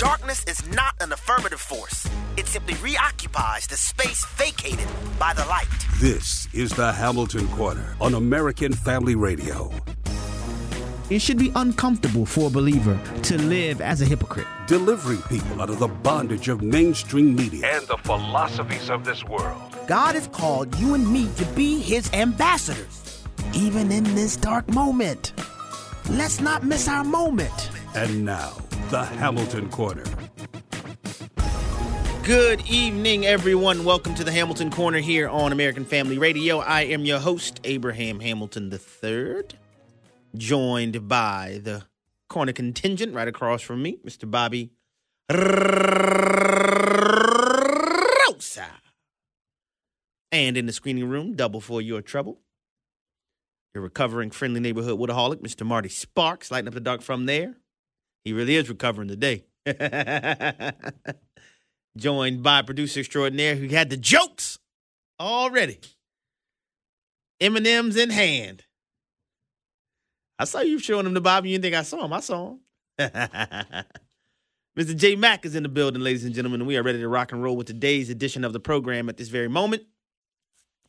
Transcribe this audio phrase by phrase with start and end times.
[0.00, 2.08] Darkness is not an affirmative force.
[2.38, 4.88] It simply reoccupies the space vacated
[5.18, 5.66] by the light.
[6.00, 9.70] This is the Hamilton Corner on American Family Radio.
[11.10, 14.46] It should be uncomfortable for a believer to live as a hypocrite.
[14.66, 19.60] Delivering people out of the bondage of mainstream media and the philosophies of this world.
[19.86, 23.22] God has called you and me to be his ambassadors,
[23.52, 25.34] even in this dark moment.
[26.08, 27.68] Let's not miss our moment.
[27.94, 28.56] And now,
[28.90, 30.02] the Hamilton Corner.
[32.24, 33.84] Good evening, everyone.
[33.84, 36.58] Welcome to the Hamilton Corner here on American Family Radio.
[36.58, 39.42] I am your host, Abraham Hamilton III,
[40.36, 41.84] joined by the
[42.28, 44.28] corner contingent right across from me, Mr.
[44.28, 44.72] Bobby
[48.28, 48.66] Rosa.
[50.32, 52.40] And in the screening room, double for your trouble.
[53.72, 55.64] Your recovering friendly neighborhood Woodaholic, Mr.
[55.64, 57.54] Marty Sparks, lighting up the dark from there.
[58.24, 59.44] He really is recovering today.
[61.96, 64.58] Joined by producer extraordinaire who had the jokes
[65.18, 65.78] already.
[67.40, 68.64] M&M's in hand.
[70.38, 71.50] I saw you showing him the Bobby.
[71.50, 72.12] You didn't think I saw him.
[72.12, 72.60] I saw him.
[74.78, 74.96] Mr.
[74.96, 77.32] J Mack is in the building, ladies and gentlemen, and we are ready to rock
[77.32, 79.82] and roll with today's edition of the program at this very moment.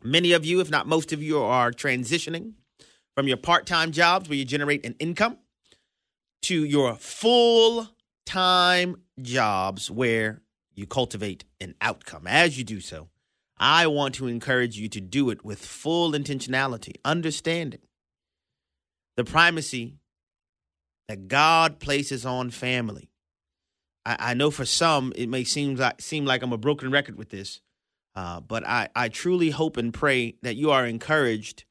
[0.04, 2.54] Many of you, if not most of you, are transitioning
[3.16, 5.38] from your part time jobs where you generate an income
[6.44, 7.90] to your full
[8.26, 10.42] time jobs where
[10.74, 12.26] you cultivate an outcome.
[12.28, 13.10] As you do so,
[13.58, 17.82] I want to encourage you to do it with full intentionality, understanding
[19.18, 19.98] the primacy
[21.08, 23.12] that God places on family.
[24.06, 27.18] I, I know for some it may seem like seem like I'm a broken record
[27.18, 27.62] with this,
[28.16, 31.66] uh, but I, I truly hope and pray that you are encouraged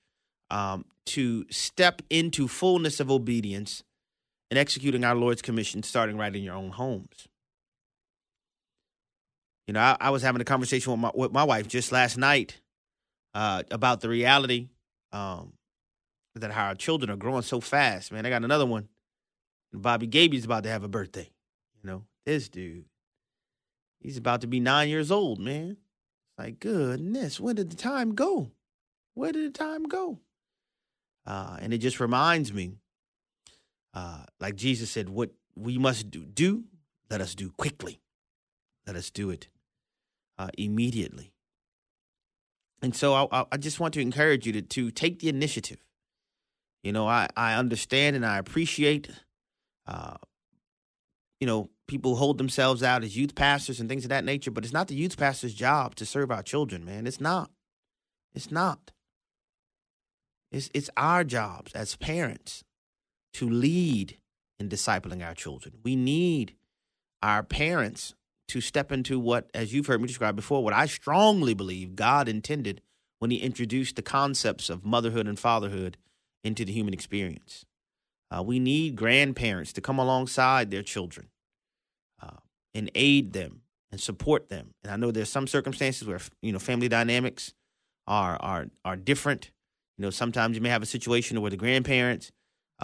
[0.50, 3.82] um, to step into fullness of obedience
[4.50, 7.28] and executing our Lord's commission, starting right in your own homes.
[9.66, 12.16] You know, I, I was having a conversation with my with my wife just last
[12.16, 12.60] night
[13.34, 14.68] uh, about the reality
[15.12, 15.52] um,
[16.34, 18.10] that how our children are growing so fast.
[18.12, 18.88] Man, I got another one.
[19.72, 21.30] Bobby Gaby's about to have a birthday.
[21.82, 22.86] You know, this dude,
[24.00, 25.38] he's about to be nine years old.
[25.38, 28.50] Man, It's like goodness, where did the time go?
[29.14, 30.18] Where did the time go?
[31.24, 32.78] Uh, and it just reminds me,
[33.94, 36.64] uh, like Jesus said, what we must do, do,
[37.10, 38.00] let us do quickly.
[38.86, 39.48] Let us do it
[40.38, 41.32] uh, immediately.
[42.82, 45.84] And so I, I just want to encourage you to, to take the initiative.
[46.82, 49.10] You know, I, I understand and I appreciate,
[49.86, 50.16] uh,
[51.38, 54.64] you know, people hold themselves out as youth pastors and things of that nature, but
[54.64, 57.06] it's not the youth pastor's job to serve our children, man.
[57.06, 57.50] It's not.
[58.34, 58.92] It's not.
[60.50, 62.64] It's, it's our jobs as parents
[63.34, 64.18] to lead
[64.58, 65.74] in discipling our children.
[65.82, 66.54] We need
[67.22, 68.14] our parents
[68.48, 72.28] to step into what, as you've heard me describe before, what I strongly believe God
[72.28, 72.80] intended
[73.18, 75.96] when He introduced the concepts of motherhood and fatherhood
[76.42, 77.64] into the human experience.
[78.30, 81.28] Uh, we need grandparents to come alongside their children
[82.22, 82.38] uh,
[82.74, 84.74] and aid them and support them.
[84.82, 87.54] And I know there's some circumstances where you know family dynamics
[88.06, 89.50] are are are different.
[89.98, 92.30] You know, sometimes you may have a situation where the grandparents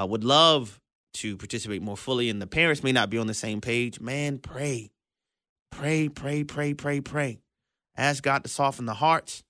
[0.01, 0.81] uh, would love
[1.15, 4.01] to participate more fully, and the parents may not be on the same page.
[4.01, 4.91] Man, pray,
[5.71, 7.39] pray, pray, pray, pray, pray.
[7.97, 9.43] Ask God to soften the hearts.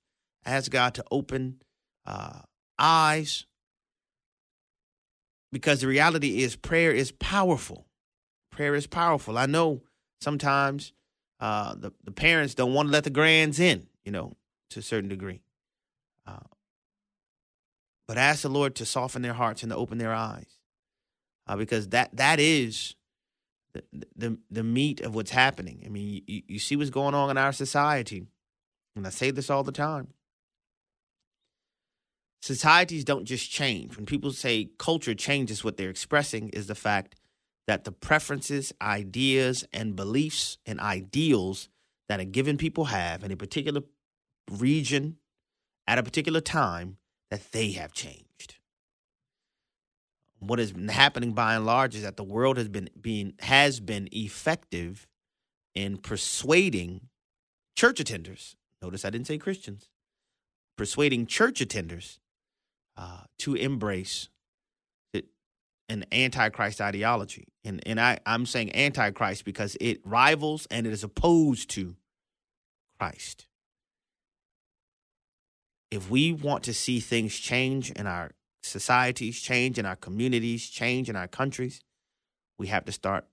[0.45, 1.61] Ask God to open
[2.07, 2.41] uh,
[2.79, 3.47] eyes.
[5.51, 7.87] Because the reality is, prayer is powerful.
[8.53, 9.37] Prayer is powerful.
[9.37, 9.83] I know
[10.21, 10.93] sometimes
[11.41, 14.37] uh, the the parents don't want to let the grands in, you know,
[14.71, 15.43] to a certain degree.
[16.27, 16.39] Uh,
[18.07, 20.59] but ask the Lord to soften their hearts and to open their eyes,
[21.47, 22.95] uh, because that that is
[23.73, 25.83] the, the the meat of what's happening.
[25.85, 28.27] I mean, you, you see what's going on in our society,
[28.95, 30.09] and I say this all the time.
[32.43, 33.97] Societies don't just change.
[33.97, 37.17] When people say culture changes, what they're expressing is the fact
[37.67, 41.69] that the preferences, ideas, and beliefs and ideals
[42.09, 43.83] that a given people have in a particular
[44.49, 45.17] region
[45.89, 46.99] at a particular time
[47.31, 48.57] that they have changed.
[50.39, 54.09] What is happening by and large is that the world has been being has been
[54.13, 55.07] effective
[55.75, 57.09] in persuading
[57.75, 58.55] church attenders.
[58.83, 59.89] Notice I didn't say Christians.
[60.77, 62.19] Persuading church attenders
[62.97, 64.29] uh, to embrace
[65.89, 67.49] an antichrist ideology.
[67.65, 71.97] And and I, I'm saying antichrist because it rivals and it is opposed to
[72.99, 73.47] Christ.
[75.91, 81.09] If we want to see things change in our societies, change in our communities, change
[81.09, 81.81] in our countries,
[82.59, 83.27] we have to start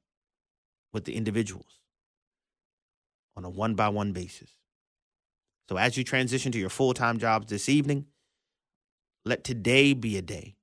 [0.92, 1.80] with the individuals
[3.36, 4.52] on a one by one basis.
[5.70, 8.06] So as you transition to your full time jobs this evening,
[9.26, 10.56] let today be a day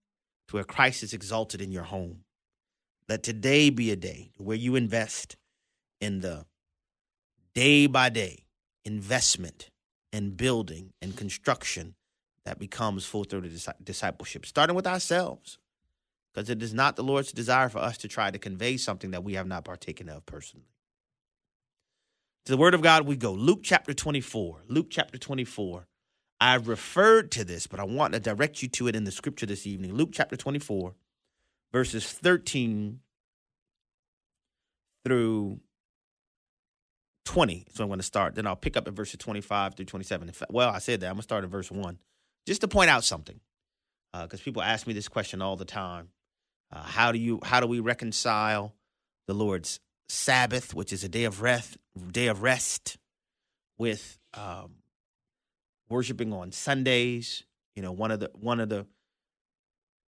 [0.49, 2.25] to where Christ is exalted in your home.
[3.09, 5.37] Let today be a day where you invest
[6.01, 6.47] in the
[7.55, 8.45] day by day
[8.85, 9.70] investment
[10.13, 11.95] and building and construction
[12.45, 15.59] that becomes full throated discipleship, starting with ourselves.
[16.33, 19.25] Because it is not the Lord's desire for us to try to convey something that
[19.25, 20.69] we have not partaken of personally.
[22.47, 23.33] To the word of God, we go.
[23.33, 24.63] Luke chapter 24.
[24.69, 25.87] Luke chapter 24.
[26.41, 29.45] I referred to this, but I want to direct you to it in the scripture
[29.45, 29.93] this evening.
[29.93, 30.95] Luke chapter 24,
[31.73, 33.01] verses 13
[35.05, 35.61] through
[37.25, 37.67] 20.
[37.73, 38.35] So I'm going to start.
[38.35, 40.33] Then I'll pick up at verses 25 through 27.
[40.33, 41.07] fact, Well, I said that.
[41.07, 41.99] I'm going to start at verse 1
[42.47, 43.41] just to point out something
[44.13, 46.09] because uh, people ask me this question all the time.
[46.73, 48.75] Uh, how do you how do we reconcile
[49.27, 51.77] the Lord's Sabbath, which is a day of rest,
[52.11, 52.97] day of rest,
[53.79, 54.77] with um,
[55.89, 57.45] worshiping on Sundays?
[57.75, 58.87] You know, one of the one of the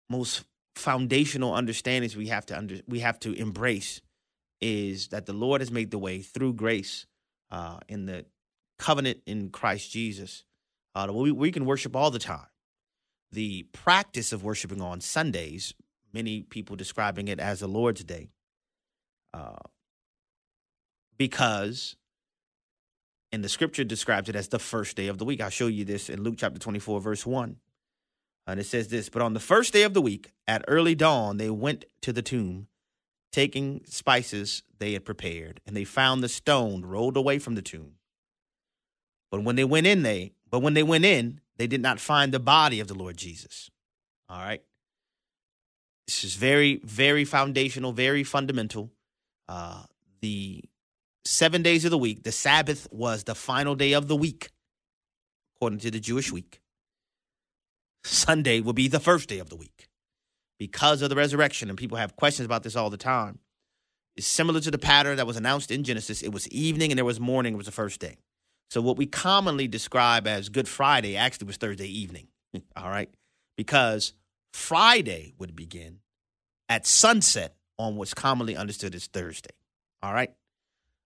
[0.10, 0.44] most
[0.76, 4.02] foundational understandings we have to under, we have to embrace
[4.62, 7.06] is that the Lord has made the way through grace
[7.50, 8.26] uh, in the
[8.78, 10.44] covenant in Christ Jesus.
[10.94, 12.48] Uh, we, we can worship all the time.
[13.32, 15.74] The practice of worshiping on Sundays
[16.14, 18.30] many people describing it as the Lord's Day.
[19.34, 19.56] Uh,
[21.18, 21.96] because
[23.32, 25.40] and the scripture describes it as the first day of the week.
[25.40, 27.56] I'll show you this in Luke chapter 24, verse 1.
[28.48, 31.38] And it says this But on the first day of the week, at early dawn,
[31.38, 32.68] they went to the tomb,
[33.32, 37.94] taking spices they had prepared, and they found the stone rolled away from the tomb.
[39.30, 42.34] But when they went in, they but when they went in, they did not find
[42.34, 43.70] the body of the Lord Jesus.
[44.30, 44.62] All right.
[46.08, 48.92] This is very, very foundational, very fundamental.
[49.48, 49.84] Uh,
[50.22, 50.64] the
[51.24, 54.50] seven days of the week, the Sabbath was the final day of the week,
[55.56, 56.60] according to the Jewish week.
[58.04, 59.88] Sunday will be the first day of the week
[60.62, 61.70] because of the resurrection.
[61.70, 63.40] And people have questions about this all the time.
[64.16, 66.22] It's similar to the pattern that was announced in Genesis.
[66.22, 68.18] It was evening and there was morning, it was the first day.
[68.70, 72.28] So, what we commonly describe as Good Friday actually was Thursday evening.
[72.76, 73.10] all right.
[73.58, 74.14] Because
[74.54, 76.02] Friday would begin
[76.70, 79.56] at sunset on what's commonly understood as Thursday.
[80.04, 80.32] All right.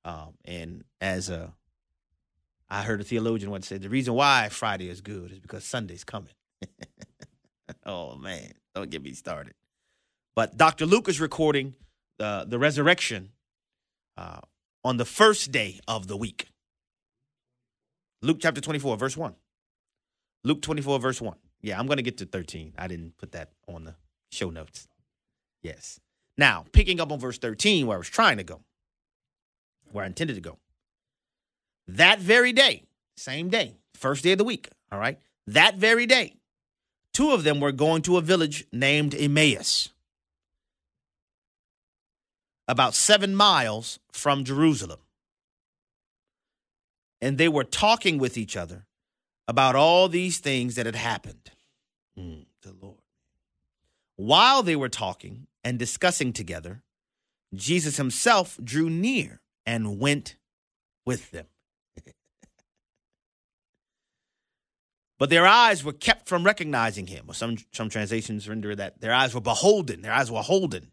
[0.04, 1.54] Um, and as a,
[2.70, 6.04] I heard a theologian once say, the reason why Friday is good is because Sunday's
[6.04, 6.34] coming.
[7.86, 9.54] oh man, don't get me started.
[10.36, 10.86] But Dr.
[10.86, 11.76] Luke is recording
[12.20, 13.32] the the resurrection
[14.18, 14.42] uh,
[14.84, 16.48] on the first day of the week.
[18.22, 19.36] Luke chapter 24, verse 1.
[20.44, 21.36] Luke 24, verse 1.
[21.62, 22.74] Yeah, I'm going to get to 13.
[22.78, 23.96] I didn't put that on the
[24.32, 24.88] show notes.
[25.62, 26.00] Yes.
[26.38, 28.62] Now, picking up on verse 13, where I was trying to go,
[29.92, 30.60] where I intended to go.
[31.88, 32.84] That very day,
[33.16, 35.20] same day, first day of the week, all right?
[35.48, 36.36] That very day,
[37.16, 39.90] two of them were going to a village named Emmaus,
[42.68, 45.00] about seven miles from Jerusalem.
[47.22, 48.86] And they were talking with each other
[49.48, 51.52] about all these things that had happened.
[52.20, 52.98] Mm, the Lord.
[54.18, 56.84] While they were talking and discussing together,
[57.54, 60.36] Jesus himself drew near and went
[61.06, 61.46] with them.
[65.18, 67.26] But their eyes were kept from recognizing him.
[67.28, 70.92] Or some, some translations render that their eyes were beholden, their eyes were holden.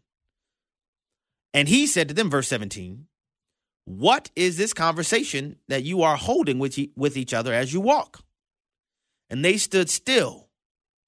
[1.53, 3.07] And he said to them, verse 17,
[3.85, 8.23] What is this conversation that you are holding with, with each other as you walk?
[9.29, 10.49] And they stood still,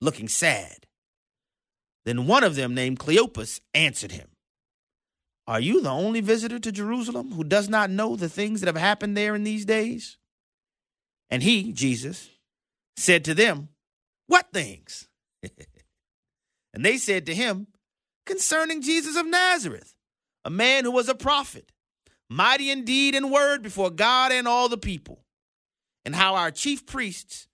[0.02, 0.86] looking sad.
[2.06, 4.28] Then one of them, named Cleopas, answered him,
[5.48, 8.78] Are you the only visitor to Jerusalem who does not know the things that have
[8.78, 10.18] happened there in these days?
[11.32, 12.30] And he, Jesus,
[12.98, 13.70] said to them,
[14.28, 15.08] What things?
[16.74, 17.68] and they said to him,
[18.26, 19.94] Concerning Jesus of Nazareth,
[20.44, 21.72] a man who was a prophet,
[22.30, 25.24] mighty in deed and word before God and all the people,
[26.04, 27.48] and how our chief priests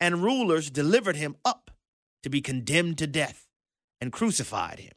[0.00, 1.70] and rulers delivered him up
[2.22, 3.46] to be condemned to death
[4.00, 4.92] and crucified him.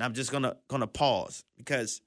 [0.00, 2.00] Now I'm just gonna gonna pause because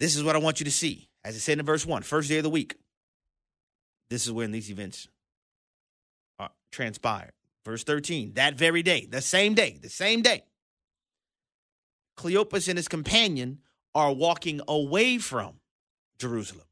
[0.00, 1.08] this is what I want you to see.
[1.24, 2.76] As it said in verse one, first day of the week.
[4.10, 5.08] This is when these events
[6.38, 7.32] are transpired.
[7.64, 10.44] Verse 13, that very day, the same day, the same day,
[12.16, 13.58] Cleopas and his companion
[13.94, 15.54] are walking away from
[16.18, 16.66] Jerusalem.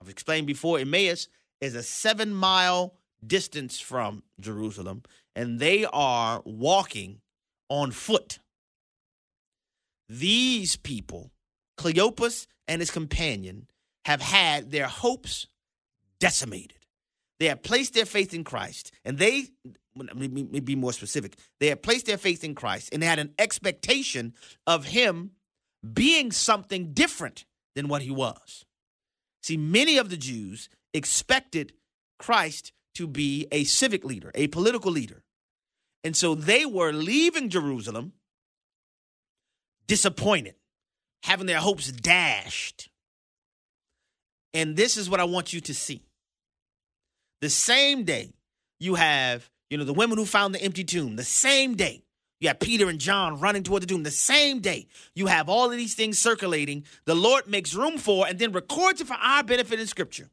[0.00, 1.28] I've explained before, Emmaus
[1.60, 5.02] is a seven mile distance from Jerusalem
[5.36, 7.20] and they are walking
[7.68, 8.40] on foot.
[10.08, 11.30] These people
[11.78, 13.66] Cleopas and his companion
[14.04, 15.46] have had their hopes
[16.22, 16.78] decimated.
[17.40, 19.48] They had placed their faith in Christ, and they,
[19.96, 23.18] let me be more specific, they had placed their faith in Christ and they had
[23.18, 24.32] an expectation
[24.64, 25.32] of him
[25.92, 28.64] being something different than what he was.
[29.42, 31.72] See, many of the Jews expected
[32.20, 35.24] Christ to be a civic leader, a political leader.
[36.04, 38.12] And so they were leaving Jerusalem
[39.88, 40.54] disappointed,
[41.24, 42.88] having their hopes dashed.
[44.54, 46.02] And this is what I want you to see.
[47.42, 48.32] The same day
[48.80, 52.04] you have, you know, the women who found the empty tomb, the same day
[52.42, 54.02] you have Peter and John running toward the tomb.
[54.02, 56.84] The same day, you have all of these things circulating.
[57.04, 60.28] The Lord makes room for and then records it for our benefit in Scripture.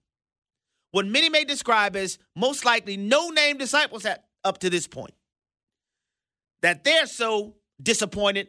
[0.90, 5.14] What many may describe as most likely no name disciples at, up to this point.
[6.64, 8.48] That they're so disappointed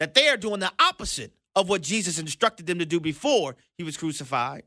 [0.00, 3.84] that they are doing the opposite of what Jesus instructed them to do before he
[3.84, 4.64] was crucified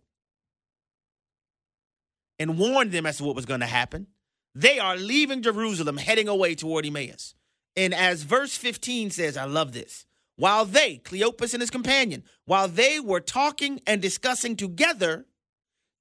[2.42, 4.08] and warned them as to what was going to happen.
[4.56, 7.36] They are leaving Jerusalem, heading away toward Emmaus.
[7.76, 10.08] And as verse 15 says, I love this.
[10.38, 15.28] While they, Cleopas and his companion, while they were talking and discussing together,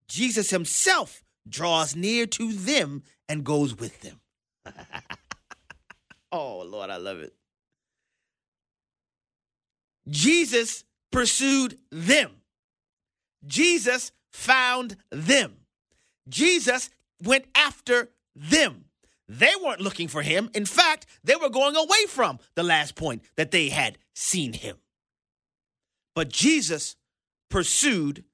[0.08, 4.20] Jesus himself draws near to them and goes with them.
[6.32, 7.34] oh, Lord, I love it.
[10.08, 12.30] Jesus pursued them.
[13.46, 15.59] Jesus found them.
[16.30, 16.90] Jesus
[17.22, 18.86] went after them.
[19.28, 20.50] They weren't looking for him.
[20.54, 24.76] In fact, they were going away from the last point that they had seen him.
[26.14, 26.96] But Jesus
[27.48, 28.24] pursued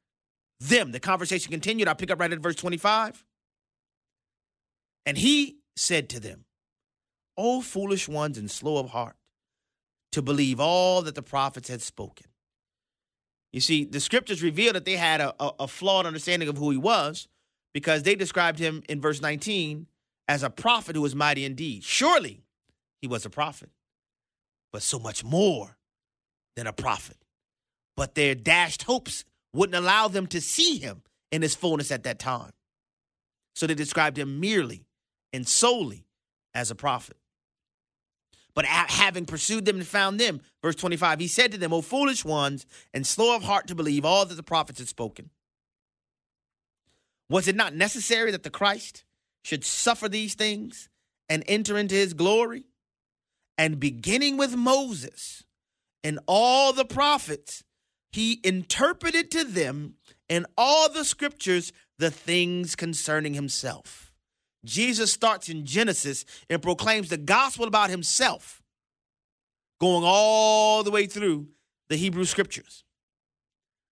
[0.59, 0.93] them.
[0.93, 1.89] The conversation continued.
[1.89, 3.25] I'll pick up right at verse 25.
[5.05, 6.45] And he said to them,
[7.37, 9.17] O foolish ones and slow of heart,
[10.13, 12.29] to believe all that the prophets had spoken.
[13.53, 16.71] You see, the scriptures reveal that they had a, a, a flawed understanding of who
[16.71, 17.29] he was
[17.77, 19.87] because they described him in verse 19
[20.29, 21.85] as a prophet who was mighty indeed.
[21.85, 22.41] Surely
[23.03, 23.69] he was a prophet,
[24.73, 25.77] but so much more
[26.57, 27.19] than a prophet.
[27.95, 32.19] But their dashed hopes wouldn't allow them to see him in his fullness at that
[32.19, 32.53] time.
[33.55, 34.87] So they described him merely
[35.35, 36.07] and solely
[36.55, 37.19] as a prophet.
[38.55, 42.25] But having pursued them and found them, verse 25, he said to them, O foolish
[42.25, 42.65] ones,
[42.95, 45.29] and slow of heart to believe all that the prophets had spoken.
[47.29, 49.05] Was it not necessary that the Christ
[49.47, 50.89] should suffer these things
[51.29, 52.65] and enter into his glory.
[53.57, 55.45] And beginning with Moses
[56.03, 57.63] and all the prophets,
[58.11, 59.95] he interpreted to them
[60.29, 64.13] in all the scriptures the things concerning himself.
[64.65, 68.63] Jesus starts in Genesis and proclaims the gospel about himself,
[69.81, 71.47] going all the way through
[71.89, 72.83] the Hebrew scriptures.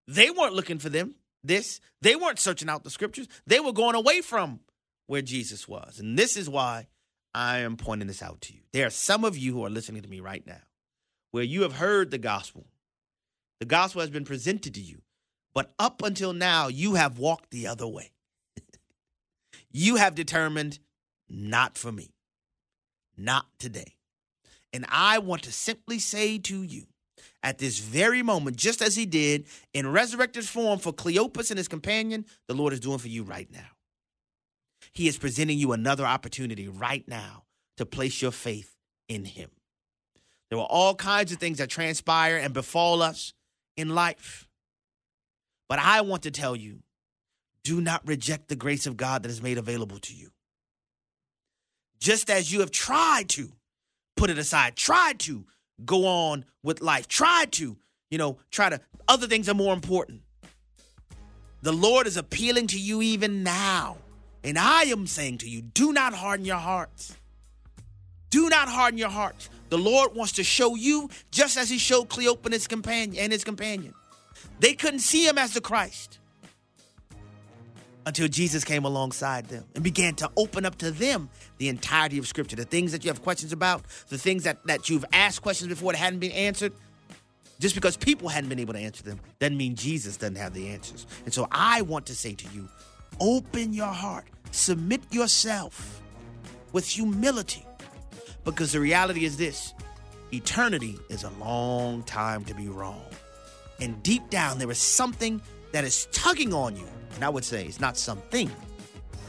[0.09, 1.15] They weren't looking for them,
[1.45, 1.81] this.
[2.01, 3.29] They weren't searching out the scriptures.
[3.47, 4.61] They were going away from
[5.07, 6.01] where Jesus was.
[6.01, 6.89] And this is why
[7.35, 8.61] I am pointing this out to you.
[8.73, 10.63] There are some of you who are listening to me right now
[11.31, 12.67] where you have heard the gospel.
[13.61, 15.03] The gospel has been presented to you,
[15.53, 18.13] but up until now, you have walked the other way.
[19.73, 20.79] you have determined,
[21.29, 22.15] not for me,
[23.17, 23.97] not today.
[24.73, 26.87] And I want to simply say to you,
[27.45, 31.69] at this very moment, just as he did in resurrected form for Cleopas and his
[31.69, 33.69] companion, the Lord is doing for you right now.
[34.93, 37.45] He is presenting you another opportunity right now
[37.77, 38.75] to place your faith
[39.09, 39.51] in Him.
[40.51, 43.33] There are all kinds of things that transpire and befall us
[43.77, 44.47] in life.
[45.69, 46.81] But I want to tell you
[47.65, 50.31] do not reject the grace of God that is made available to you.
[51.99, 53.53] Just as you have tried to
[54.17, 55.47] put it aside, tried to
[55.85, 57.77] go on with life, Try to,
[58.11, 60.23] you know, try to, other things are more important.
[61.63, 63.97] The Lord is appealing to you even now
[64.45, 67.17] and I am saying to you, do not harden your hearts.
[68.29, 69.49] Do not harden your hearts.
[69.71, 73.33] The Lord wants to show you just as he showed Cleopas and his companion and
[73.33, 73.95] his companion.
[74.61, 76.19] They couldn't see him as the Christ
[78.07, 82.27] until Jesus came alongside them and began to open up to them the entirety of
[82.27, 82.57] Scripture.
[82.57, 85.93] The things that you have questions about, the things that, that you've asked questions before
[85.93, 86.73] that hadn't been answered.
[87.61, 90.69] Just because people hadn't been able to answer them doesn't mean Jesus doesn't have the
[90.69, 91.07] answers.
[91.25, 92.69] And so I want to say to you,
[93.21, 96.01] open your heart Submit yourself
[96.71, 97.67] with humility
[98.45, 99.75] because the reality is this
[100.33, 103.05] eternity is a long time to be wrong.
[103.81, 105.43] And deep down, there is something
[105.75, 106.87] that is tugging on you.
[107.17, 108.49] And I would say it's not something,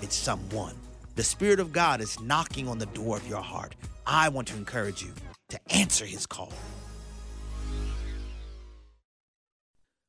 [0.03, 0.75] it's someone.
[1.15, 3.73] The Spirit of God is knocking on the door of your heart.
[4.05, 5.11] I want to encourage you
[5.49, 6.53] to answer his call.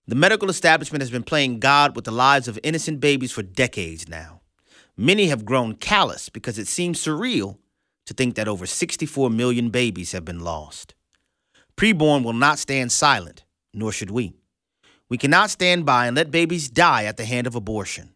[0.07, 4.07] The medical establishment has been playing God with the lives of innocent babies for decades
[4.07, 4.43] now.
[4.95, 7.57] Many have grown callous because it seems surreal
[8.05, 10.95] to think that over 64 million babies have been lost.
[11.79, 14.35] Preborn will not stand silent, nor should we.
[15.09, 18.15] We cannot stand by and let babies die at the hand of abortion.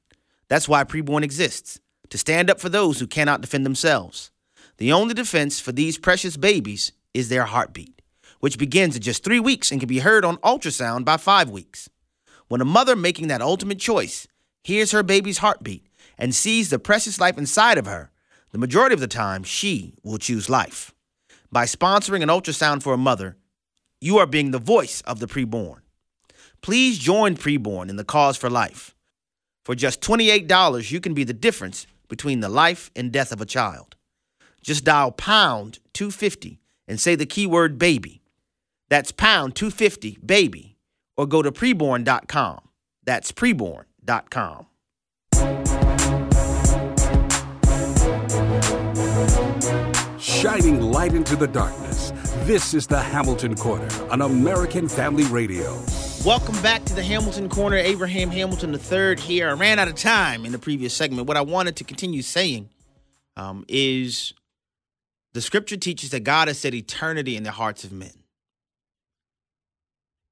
[0.49, 4.31] That's why preborn exists to stand up for those who cannot defend themselves.
[4.79, 8.01] The only defense for these precious babies is their heartbeat
[8.41, 11.89] which begins at just three weeks and can be heard on ultrasound by five weeks.
[12.49, 14.27] When a mother making that ultimate choice
[14.65, 15.87] hears her baby's heartbeat
[16.19, 18.11] and sees the precious life inside of her,
[18.51, 20.93] the majority of the time she will choose life.
[21.53, 23.37] By sponsoring an ultrasound for a mother,
[24.01, 25.81] you are being the voice of the preborn.
[26.62, 28.95] Please join preborn in the cause for life.
[29.64, 33.47] For just $28, you can be the difference between the life and death of a
[33.47, 33.97] child.
[34.62, 38.21] Just dial pound 250 and say the keyword baby
[38.90, 40.76] that's pound 250 baby
[41.17, 42.61] or go to preborn.com.
[43.05, 44.67] That's preborn.com.
[50.19, 52.12] Shining light into the darkness.
[52.45, 55.79] This is the Hamilton Corner on American Family Radio.
[56.25, 57.79] Welcome back to the Hamilton Corner.
[57.79, 59.49] Abraham Hamilton III here.
[59.49, 61.27] I ran out of time in the previous segment.
[61.27, 62.69] What I wanted to continue saying
[63.39, 64.35] um, is
[65.33, 68.12] the scripture teaches that God has set eternity in the hearts of men.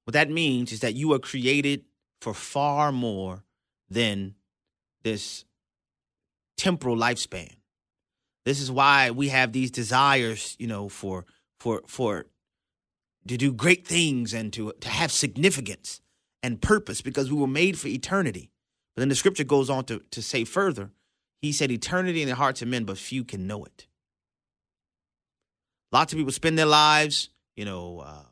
[0.04, 1.85] What that means is that you are created
[2.21, 3.45] for far more
[3.88, 4.35] than
[5.04, 5.47] this
[6.59, 7.54] temporal lifespan.
[8.45, 11.25] This is why we have these desires, you know, for
[11.59, 12.26] for for
[13.28, 16.00] to do great things and to to have significance
[16.42, 18.50] and purpose because we were made for eternity.
[18.94, 20.90] But then the scripture goes on to to say further,
[21.40, 23.87] he said eternity in the hearts of men, but few can know it.
[25.92, 28.25] Lots of people spend their lives, you know, uh,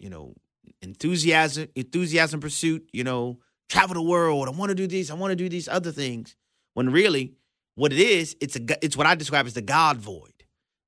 [0.00, 0.34] you know,
[0.80, 4.48] enthusiasm, enthusiasm pursuit, you know, travel the world.
[4.48, 5.10] I want to do this.
[5.10, 6.36] I want to do these other things.
[6.74, 7.34] When really,
[7.74, 10.44] what it is, it's a it's what I describe as the God void.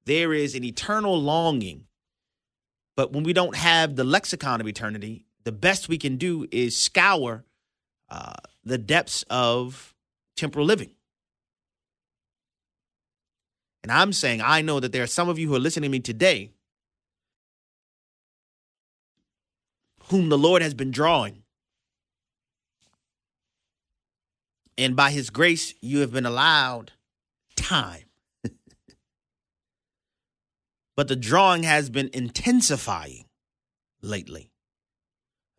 [0.07, 1.87] There is an eternal longing,
[2.97, 6.77] but when we don't have the lexicon of eternity, the best we can do is
[6.77, 7.45] scour
[8.09, 9.95] uh, the depths of
[10.37, 10.91] temporal living.
[13.83, 15.93] And I'm saying, I know that there are some of you who are listening to
[15.93, 16.51] me today
[20.09, 21.43] whom the Lord has been drawing.
[24.77, 26.93] And by his grace, you have been allowed
[27.57, 28.04] time.
[30.97, 33.25] But the drawing has been intensifying
[34.03, 34.51] lately.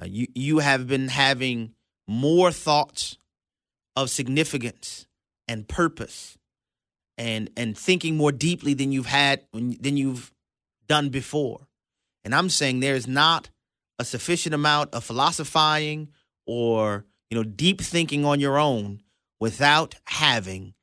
[0.02, 1.74] Uh, you, you have been having
[2.08, 3.18] more thoughts
[3.96, 5.08] of significance
[5.48, 6.38] and purpose
[7.18, 10.34] and and thinking more deeply than you've had than you've
[10.88, 11.68] done before.
[12.24, 13.50] And I'm saying there is not
[13.98, 16.10] a sufficient amount of philosophizing
[16.46, 19.02] or you know deep thinking on your own
[19.40, 20.74] without having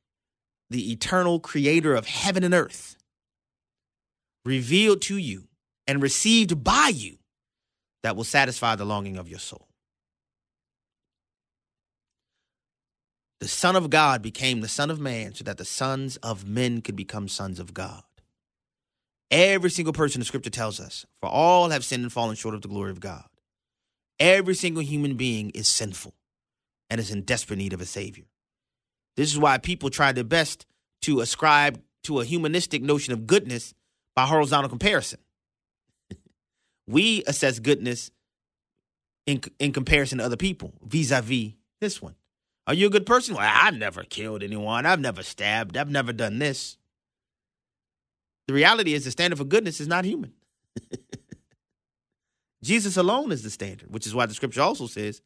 [0.69, 2.97] the eternal creator of heaven and earth
[4.45, 5.47] revealed to you
[5.87, 7.17] and received by you
[8.03, 9.67] that will satisfy the longing of your soul.
[13.39, 16.81] The Son of God became the Son of Man so that the sons of men
[16.81, 18.03] could become sons of God.
[19.31, 22.61] Every single person the scripture tells us, for all have sinned and fallen short of
[22.61, 23.25] the glory of God.
[24.19, 26.13] Every single human being is sinful
[26.89, 28.25] and is in desperate need of a savior.
[29.17, 30.65] This is why people try their best
[31.01, 33.73] to ascribe to a humanistic notion of goodness
[34.15, 35.19] by horizontal comparison.
[36.87, 38.11] we assess goodness
[39.25, 42.15] in in comparison to other people, vis-a-vis this one.
[42.65, 43.35] Are you a good person?
[43.35, 44.85] Well, I've never killed anyone.
[44.85, 45.75] I've never stabbed.
[45.75, 46.77] I've never done this.
[48.47, 50.33] The reality is the standard for goodness is not human.
[52.63, 55.21] Jesus alone is the standard, which is why the scripture also says,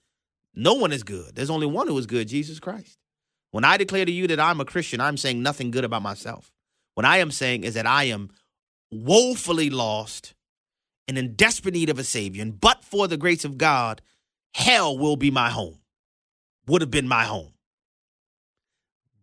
[0.56, 1.36] no one is good.
[1.36, 2.98] There's only one who is good, Jesus Christ.
[3.52, 6.52] When I declare to you that I'm a Christian, I'm saying nothing good about myself.
[6.96, 8.32] What I am saying is that I am
[8.92, 10.34] woefully lost
[11.08, 12.42] and in desperate need of a Savior.
[12.42, 14.02] And but for the grace of God,
[14.54, 15.80] hell will be my home,
[16.68, 17.54] would have been my home.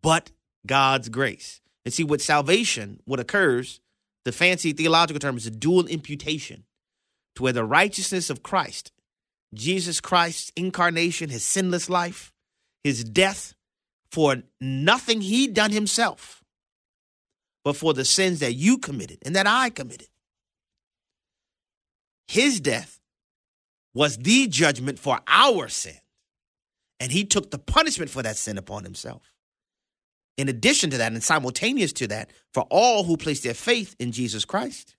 [0.02, 0.30] But
[0.66, 1.60] God's grace.
[1.84, 3.80] And see, with salvation, what occurs
[4.24, 6.64] the fancy theological term is a dual imputation,
[7.36, 8.90] to where the righteousness of Christ,
[9.52, 12.32] Jesus Christ's incarnation, his sinless life,
[12.82, 13.54] his death
[14.10, 16.43] for nothing he done himself,
[17.64, 20.08] but for the sins that you committed and that I committed.
[22.28, 23.00] His death
[23.94, 25.98] was the judgment for our sin,
[27.00, 29.34] and he took the punishment for that sin upon himself
[30.36, 34.12] in addition to that and simultaneous to that, for all who place their faith in
[34.12, 34.96] Jesus Christ.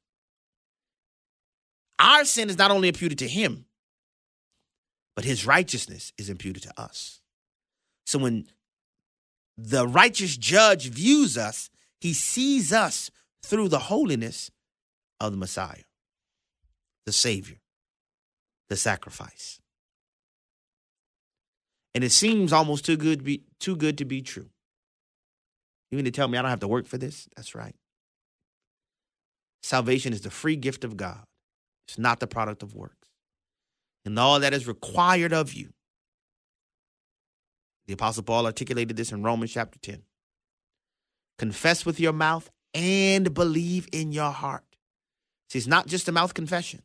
[1.99, 3.65] Our sin is not only imputed to him,
[5.15, 7.21] but his righteousness is imputed to us.
[8.05, 8.47] So when
[9.57, 13.09] the righteous judge views us, he sees us
[13.43, 14.51] through the holiness
[15.19, 15.83] of the Messiah,
[17.05, 17.57] the Savior,
[18.69, 19.59] the sacrifice.
[21.93, 24.49] And it seems almost too good to be too good to be true.
[25.89, 27.29] You mean to tell me I don't have to work for this?
[27.35, 27.75] That's right.
[29.63, 31.23] Salvation is the free gift of God.
[31.87, 33.09] It's not the product of works.
[34.03, 35.69] And all that is required of you.
[37.87, 40.01] The Apostle Paul articulated this in Romans chapter 10.
[41.37, 44.63] Confess with your mouth and believe in your heart.
[45.49, 46.81] See, it's not just a mouth confession,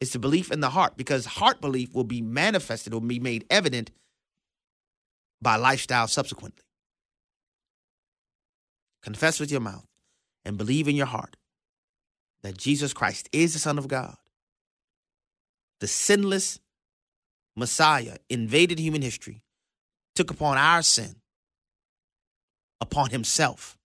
[0.00, 3.46] it's the belief in the heart because heart belief will be manifested, will be made
[3.50, 3.90] evident
[5.40, 6.64] by lifestyle subsequently.
[9.02, 9.86] Confess with your mouth
[10.44, 11.36] and believe in your heart
[12.42, 14.16] that Jesus Christ is the Son of God.
[15.80, 16.60] The sinless
[17.56, 19.42] Messiah invaded human history,
[20.14, 21.16] took upon our sin
[22.80, 23.76] upon himself,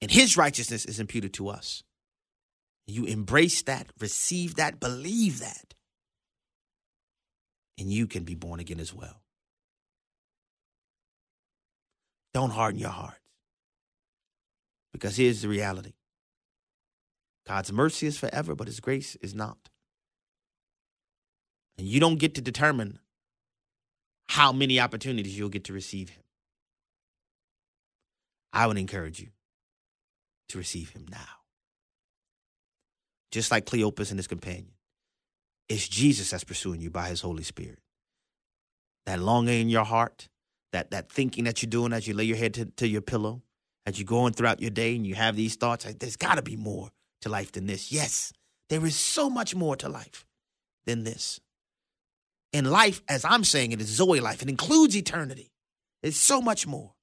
[0.00, 1.82] and his righteousness is imputed to us.
[2.86, 5.74] You embrace that, receive that, believe that,
[7.78, 9.22] and you can be born again as well.
[12.32, 13.18] Don't harden your hearts.
[14.92, 15.92] Because here's the reality
[17.46, 19.68] God's mercy is forever, but his grace is not.
[21.78, 22.98] And you don't get to determine
[24.28, 26.22] how many opportunities you'll get to receive him.
[28.52, 29.28] I would encourage you
[30.48, 31.18] to receive him now.
[33.32, 34.72] Just like Cleopas and his companion.
[35.68, 37.80] It's Jesus that's pursuing you by his Holy Spirit.
[39.06, 40.28] That longing in your heart,
[40.72, 43.42] that, that thinking that you're doing as you lay your head to, to your pillow,
[43.84, 46.56] as you're going throughout your day and you have these thoughts, there's got to be
[46.56, 46.90] more
[47.22, 47.92] to life than this.
[47.92, 48.32] Yes,
[48.68, 50.24] there is so much more to life
[50.86, 51.40] than this.
[52.52, 54.42] And life, as I'm saying it, is Zoe life.
[54.42, 55.52] It includes eternity.
[56.02, 56.95] It's so much more.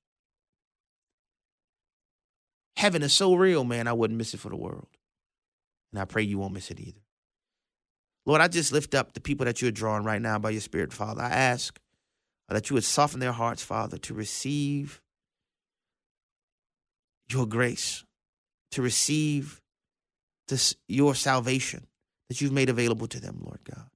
[2.75, 4.88] Heaven is so real, man, I wouldn't miss it for the world.
[5.91, 7.01] And I pray you won't miss it either.
[8.25, 10.93] Lord, I just lift up the people that you're drawing right now by your Spirit,
[10.93, 11.21] Father.
[11.21, 11.79] I ask
[12.49, 15.01] that you would soften their hearts, Father, to receive
[17.29, 18.03] your grace,
[18.71, 19.62] to receive
[20.47, 21.88] this, your salvation
[22.29, 23.88] that you've made available to them, Lord God.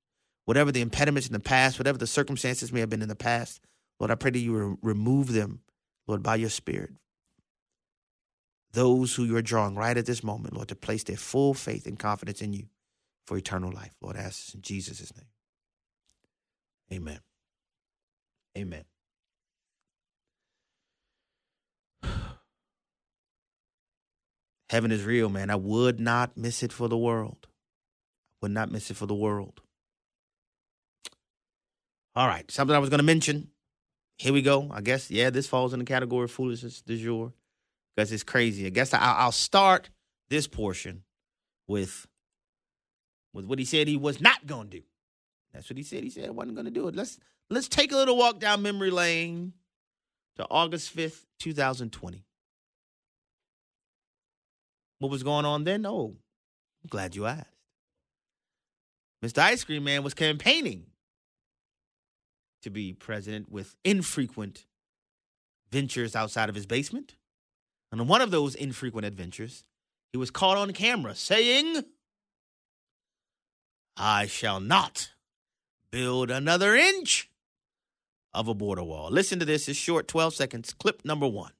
[0.45, 3.61] Whatever the impediments in the past, whatever the circumstances may have been in the past,
[3.99, 5.61] Lord, I pray that you re- remove them,
[6.07, 6.91] Lord, by your Spirit.
[8.73, 11.97] Those who you're drawing right at this moment, Lord, to place their full faith and
[11.97, 12.65] confidence in you
[13.25, 13.95] for eternal life.
[14.01, 15.27] Lord, I ask this in Jesus' name.
[16.93, 17.19] Amen.
[18.57, 18.85] Amen.
[24.69, 25.49] Heaven is real, man.
[25.49, 27.47] I would not miss it for the world.
[28.41, 29.61] Would not miss it for the world.
[32.15, 33.49] All right, something I was going to mention.
[34.17, 34.69] Here we go.
[34.71, 37.33] I guess, yeah, this falls in the category of foolishness du jour
[37.97, 38.67] because it's crazy.
[38.67, 39.89] I guess I, will start
[40.29, 41.03] this portion
[41.67, 42.05] with
[43.33, 44.83] with what he said he was not going to do.
[45.53, 46.03] That's what he said.
[46.03, 46.95] He said he wasn't going to do it.
[46.95, 47.17] Let's
[47.49, 49.53] let's take a little walk down memory lane
[50.35, 52.23] to August 5th, 2020.
[54.99, 55.85] What was going on then?
[55.85, 56.15] Oh,
[56.83, 57.47] I'm glad you asked.
[59.25, 59.39] Mr.
[59.39, 60.85] Ice Cream Man was campaigning
[62.61, 64.65] to be president with infrequent
[65.71, 67.15] ventures outside of his basement.
[67.91, 69.63] And on one of those infrequent adventures,
[70.11, 71.83] he was caught on camera saying,
[73.95, 75.11] I shall not
[75.91, 77.29] build another inch
[78.33, 79.09] of a border wall.
[79.09, 79.67] Listen to this.
[79.67, 80.73] It's short, 12 seconds.
[80.73, 81.51] Clip number one.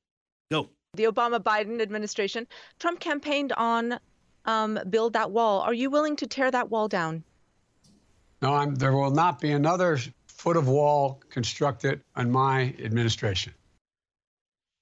[0.51, 2.47] Go the Obama Biden administration,
[2.79, 3.99] Trump campaigned on
[4.45, 5.61] um, build that wall.
[5.61, 7.23] Are you willing to tear that wall down?
[8.41, 13.53] No, I'm, there will not be another foot of wall constructed on my administration.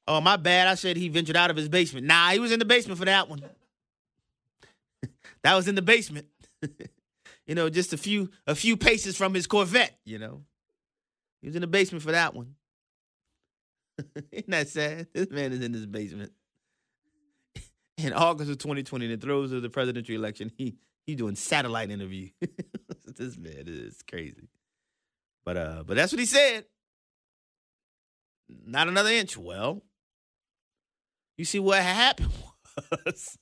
[0.08, 0.68] Oh, my bad.
[0.68, 2.06] I said he ventured out of his basement.
[2.06, 3.42] Nah, he was in the basement for that one.
[5.44, 6.28] that was in the basement.
[7.48, 10.42] you know, just a few a few paces from his Corvette, you know.
[11.42, 12.56] He was in the basement for that one.
[14.32, 15.08] Isn't that sad?
[15.14, 16.32] This man is in his basement.
[17.98, 21.90] In August of 2020, in the throes of the presidential election, he he doing satellite
[21.90, 22.28] interview.
[23.06, 24.50] this man is crazy.
[25.46, 26.66] But uh, but that's what he said.
[28.50, 29.38] Not another inch.
[29.38, 29.82] Well,
[31.38, 32.32] you see what happened
[33.06, 33.38] was.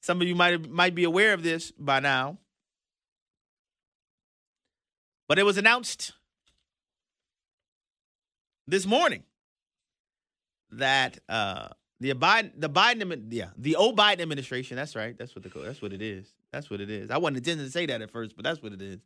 [0.00, 2.38] Some of you might might be aware of this by now.
[5.26, 6.12] But it was announced
[8.66, 9.22] this morning
[10.72, 11.68] that uh,
[12.00, 14.76] the Biden, the Biden, yeah, the old Biden administration.
[14.76, 15.16] That's right.
[15.16, 16.26] That's what the that's what it is.
[16.52, 17.10] That's what it is.
[17.10, 18.98] I wasn't intending to say that at first, but that's what it is.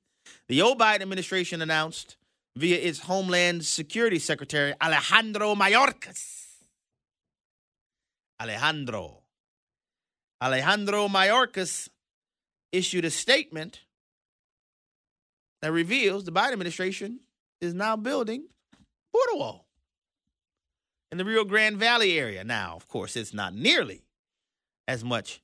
[0.48, 2.16] The old Biden administration announced
[2.56, 6.47] via its Homeland Security Secretary, Alejandro Mayorkas.
[8.40, 9.22] Alejandro.
[10.40, 11.88] Alejandro Mayorkas
[12.72, 13.80] issued a statement
[15.62, 17.20] that reveals the Biden administration
[17.60, 18.44] is now building
[19.12, 19.66] border wall
[21.10, 22.44] in the Rio Grande Valley area.
[22.44, 24.04] Now, of course, it's not nearly
[24.86, 25.42] as much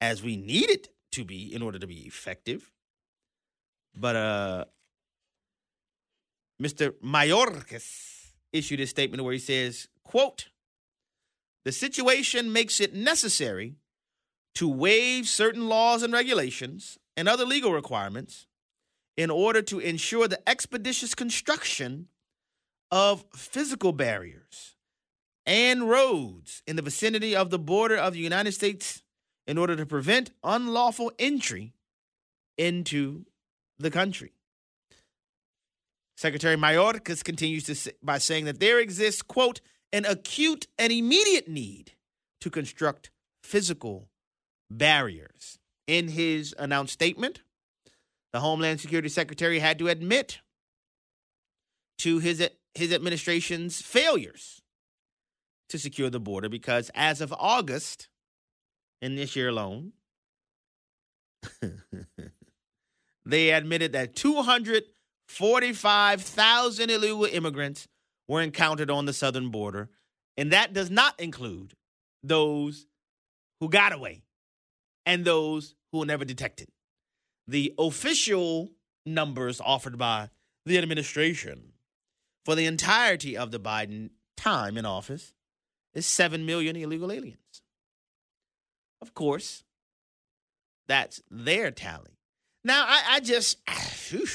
[0.00, 2.70] as we need it to be in order to be effective.
[3.94, 4.64] But uh
[6.60, 6.92] Mr.
[7.04, 10.48] Mayorkas issued a statement where he says, quote,
[11.66, 13.74] the situation makes it necessary
[14.54, 18.46] to waive certain laws and regulations and other legal requirements
[19.16, 22.06] in order to ensure the expeditious construction
[22.92, 24.76] of physical barriers
[25.44, 29.02] and roads in the vicinity of the border of the United States
[29.48, 31.74] in order to prevent unlawful entry
[32.56, 33.24] into
[33.76, 34.34] the country.
[36.16, 39.60] Secretary Mayorkas continues to say, by saying that there exists, quote,
[39.92, 41.92] an acute and immediate need
[42.40, 43.10] to construct
[43.42, 44.08] physical
[44.70, 45.58] barriers.
[45.86, 47.40] In his announced statement,
[48.32, 50.40] the Homeland Security Secretary had to admit
[51.98, 54.60] to his, his administration's failures
[55.68, 58.08] to secure the border because as of August
[59.00, 59.92] in this year alone,
[63.24, 67.86] they admitted that 245,000 illegal immigrants
[68.28, 69.90] were encountered on the southern border.
[70.36, 71.74] And that does not include
[72.22, 72.86] those
[73.60, 74.22] who got away
[75.04, 76.68] and those who were never detected.
[77.46, 78.70] The official
[79.04, 80.30] numbers offered by
[80.64, 81.72] the administration
[82.44, 85.32] for the entirety of the Biden time in office
[85.94, 87.62] is 7 million illegal aliens.
[89.00, 89.64] Of course,
[90.88, 92.18] that's their tally.
[92.64, 93.58] Now, I, I just,
[94.10, 94.26] whew,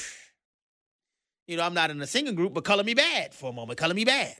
[1.52, 3.78] you know, I'm not in a singing group, but color me bad for a moment.
[3.78, 4.34] Color me bad.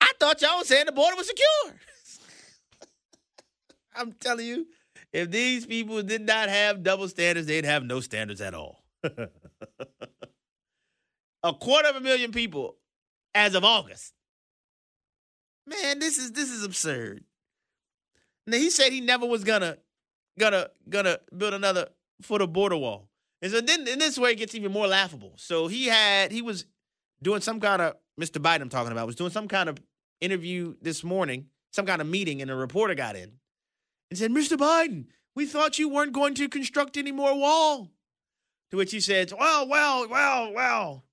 [0.00, 1.74] I thought y'all was saying the border was secure.
[3.96, 4.66] I'm telling you,
[5.10, 8.84] if these people did not have double standards, they'd have no standards at all.
[11.42, 12.76] a quarter of a million people
[13.34, 14.12] as of August.
[15.66, 17.24] Man, this is this is absurd.
[18.46, 19.78] Now he said he never was gonna
[20.38, 21.88] gonna gonna build another
[22.20, 23.08] foot of border wall.
[23.44, 25.34] And so then in this way it gets even more laughable.
[25.36, 26.64] So he had he was
[27.22, 28.40] doing some kind of Mr.
[28.40, 29.76] Biden I'm talking about was doing some kind of
[30.18, 33.32] interview this morning, some kind of meeting, and a reporter got in
[34.10, 34.56] and said, Mr.
[34.56, 37.90] Biden, we thought you weren't going to construct any more wall.
[38.70, 41.04] To which he said, Well, well, well, well,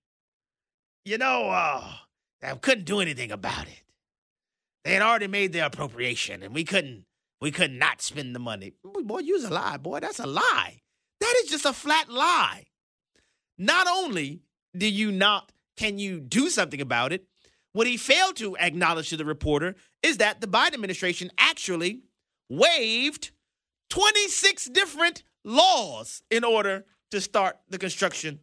[1.03, 1.91] you know, uh,
[2.41, 3.83] I couldn't do anything about it.
[4.85, 7.03] They had already made their appropriation, and we couldn't
[7.41, 8.71] we could not spend the money.
[8.85, 9.99] Boy, use a lie, boy.
[9.99, 10.81] That's a lie.
[11.21, 12.65] That is just a flat lie.
[13.57, 14.41] Not only
[14.75, 17.25] do you not can you do something about it,
[17.73, 22.01] what he failed to acknowledge to the reporter is that the Biden administration actually
[22.49, 23.31] waived
[23.89, 28.39] 26 different laws in order to start the construction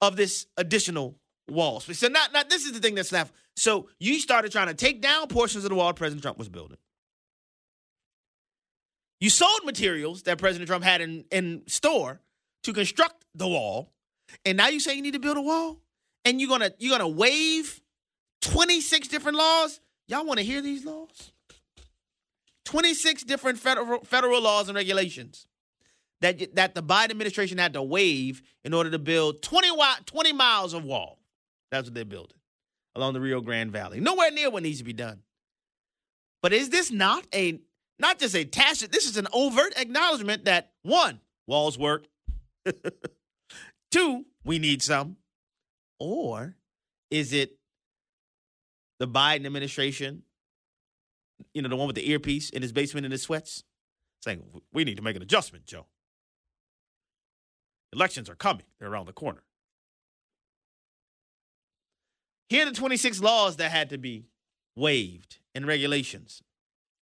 [0.00, 1.80] of this additional wall.
[1.80, 3.32] So not, not this is the thing that's left.
[3.56, 6.78] So you started trying to take down portions of the wall President Trump was building.
[9.20, 12.20] You sold materials that President Trump had in, in store
[12.62, 13.92] to construct the wall,
[14.44, 15.80] and now you say you need to build a wall,
[16.24, 17.80] and you're gonna you're gonna waive
[18.42, 19.80] 26 different laws.
[20.06, 21.32] Y'all want to hear these laws?
[22.64, 25.46] 26 different federal federal laws and regulations
[26.20, 29.70] that that the Biden administration had to waive in order to build 20
[30.04, 31.18] 20 miles of wall.
[31.70, 32.36] That's what they're building
[32.94, 34.00] along the Rio Grande Valley.
[34.00, 35.22] Nowhere near what needs to be done.
[36.42, 37.60] But is this not a
[37.98, 42.06] not just a tacit, this is an overt acknowledgement that one, walls work.
[43.90, 45.16] Two, we need some.
[45.98, 46.56] Or
[47.10, 47.58] is it
[48.98, 50.22] the Biden administration,
[51.54, 53.64] you know, the one with the earpiece in his basement in his sweats,
[54.22, 55.86] saying, we need to make an adjustment, Joe.
[57.92, 59.42] Elections are coming, they're around the corner.
[62.48, 64.26] Here are the 26 laws that had to be
[64.76, 66.42] waived and regulations.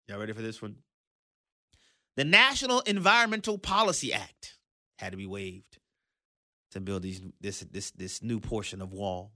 [0.09, 0.77] Y'all ready for this one?
[2.16, 4.57] The National Environmental Policy Act
[4.99, 5.79] had to be waived
[6.71, 9.33] to build these this this this new portion of wall.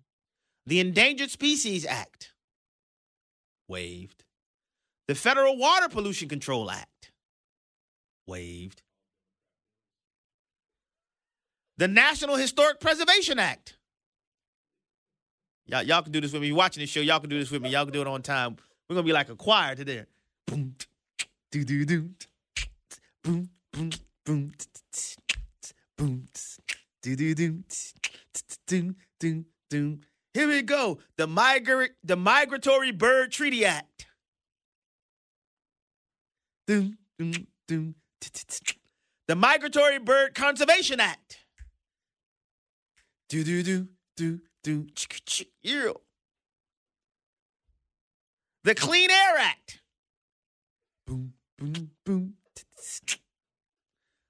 [0.67, 2.33] The Endangered Species Act
[3.69, 4.25] waived.
[5.09, 7.11] The Federal Water Pollution Control Act
[8.27, 8.83] waived.
[11.79, 13.77] The National Historic Preservation Act.
[15.67, 16.49] Y'all, y'all can do this with me.
[16.49, 17.71] You're watching this show, y'all can do this with me.
[17.71, 18.57] Y'all can do it on time.
[18.89, 20.05] We're gonna be like a choir today.
[20.51, 20.75] Boom,
[21.53, 22.11] do do do,
[23.23, 23.91] boom, boom,
[24.27, 24.53] boom.
[25.97, 26.27] boom,
[27.03, 27.63] do do do,
[28.67, 29.99] do do do.
[30.35, 30.99] Here we go.
[31.17, 34.07] The migratory the Migratory Bird Treaty Act.
[36.67, 37.95] Doom, doom, doom,
[39.29, 41.39] the Migratory Bird Conservation Act.
[43.29, 43.87] Do do do
[44.17, 44.89] do do.
[45.63, 45.93] Yeah.
[48.65, 49.80] The Clean Air Act.
[51.11, 52.35] Boom, boom, boom.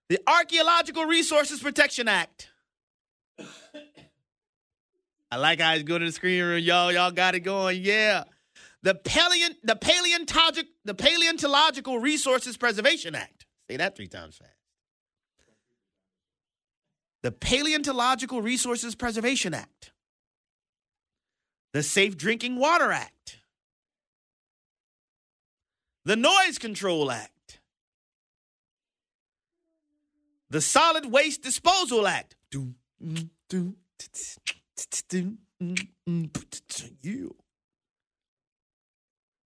[0.09, 2.49] The Archaeological Resources Protection Act.
[5.31, 6.91] I like how it's going to the screen room, y'all.
[6.91, 7.83] Y'all got it going.
[7.83, 8.25] Yeah.
[8.83, 13.45] The paleont the paleontologic the Paleontological Resources Preservation Act.
[13.69, 14.51] Say that three times fast.
[17.23, 19.93] The Paleontological Resources Preservation Act.
[21.75, 23.40] The Safe Drinking Water Act.
[26.05, 27.61] The Noise Control Act.
[30.49, 32.35] The Solid Waste Disposal Act.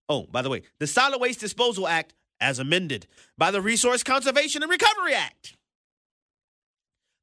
[0.08, 4.62] Oh, by the way, the Solid Waste Disposal Act, as amended by the Resource Conservation
[4.62, 5.56] and Recovery Act,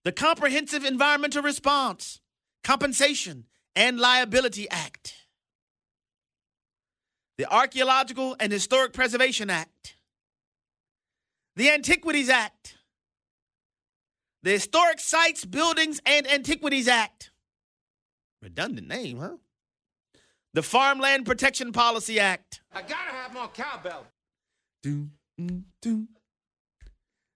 [0.03, 2.19] the Comprehensive Environmental Response,
[2.63, 5.20] Compensation, and Liability Act,
[7.41, 9.95] the Archaeological and Historic Preservation Act,
[11.55, 12.75] the Antiquities Act,
[14.43, 17.31] the Historic Sites, Buildings, and Antiquities Act.
[18.43, 19.37] Redundant name, huh?
[20.53, 22.61] The Farmland Protection Policy Act.
[22.71, 24.05] I gotta have more cowbell.
[24.83, 26.07] Do, do, do,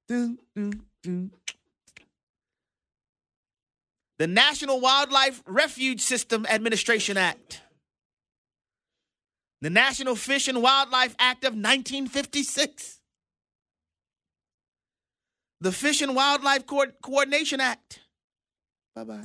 [0.07, 1.31] do, do, do.
[4.19, 7.63] The National Wildlife Refuge System Administration Act.
[9.61, 12.99] The National Fish and Wildlife Act of 1956.
[15.61, 18.01] The Fish and Wildlife Co- Coordination Act.
[18.95, 19.23] Bye bye.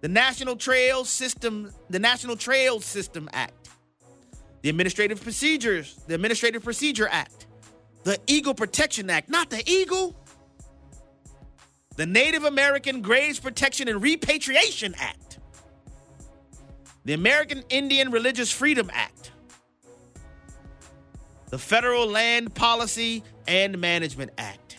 [0.00, 3.70] The National Trails System, the National Trails System Act.
[4.62, 7.46] The Administrative Procedures, the Administrative Procedure Act.
[8.04, 10.14] The Eagle Protection Act, not the eagle.
[11.96, 15.27] The Native American Graves Protection and Repatriation Act.
[17.08, 19.30] The American Indian Religious Freedom Act.
[21.48, 24.76] The Federal Land Policy and Management Act.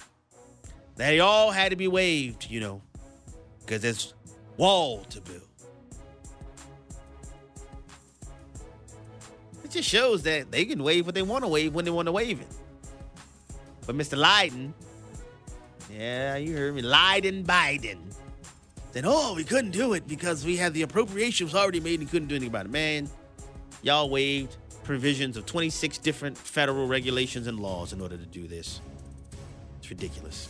[0.96, 2.84] They all had to be waived, you know,
[3.62, 4.14] because there's
[4.58, 5.42] wall to build.
[9.64, 12.06] It just shows that they can waive what they want to waive when they want
[12.06, 12.48] to waive it.
[13.88, 14.16] But Mr.
[14.16, 14.76] Leiden,
[15.92, 17.98] yeah, you heard me, Leiden Biden,
[18.92, 22.28] said, oh, we couldn't do it because we had the appropriations already made and couldn't
[22.28, 22.72] do anything about it.
[22.72, 23.10] Man,
[23.82, 28.82] y'all waived provisions of 26 different federal regulations and laws in order to do this.
[29.80, 30.50] It's ridiculous.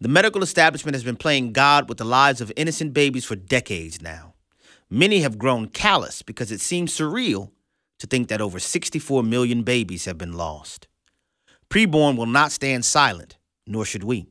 [0.00, 4.00] The medical establishment has been playing God with the lives of innocent babies for decades
[4.00, 4.34] now.
[4.88, 7.50] Many have grown callous because it seems surreal
[7.98, 10.86] to think that over 64 million babies have been lost.
[11.70, 14.26] Preborn will not stand silent, nor should we.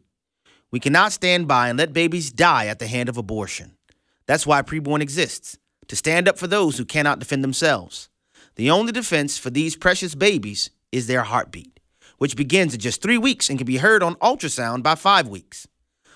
[0.71, 3.78] We cannot stand by and let babies die at the hand of abortion.
[4.26, 8.10] That's why Preborn exists, to stand up for those who cannot defend themselves.
[8.56, 11.80] The only defense for these precious babies is their heartbeat,
[12.17, 15.67] which begins at just three weeks and can be heard on ultrasound by five weeks.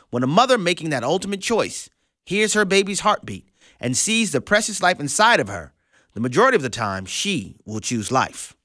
[0.09, 1.87] When a mother making that ultimate choice
[2.25, 3.47] hears her baby's heartbeat
[3.79, 5.71] and sees the precious life inside of her,
[6.13, 8.55] the majority of the time she will choose life.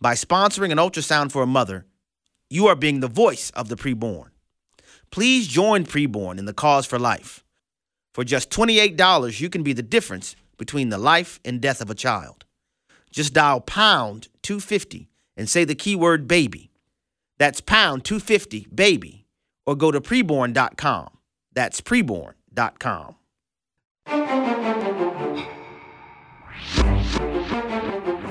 [0.00, 1.86] By sponsoring an ultrasound for a mother,
[2.50, 4.30] you are being the voice of the preborn.
[5.10, 7.44] Please join Preborn in the cause for life.
[8.12, 11.94] For just $28, you can be the difference between the life and death of a
[11.94, 12.44] child.
[13.10, 16.70] Just dial pound 250 and say the keyword baby.
[17.38, 19.26] That's pound 250 baby
[19.66, 21.10] or go to preborn.com.
[21.52, 23.14] That's preborn.com.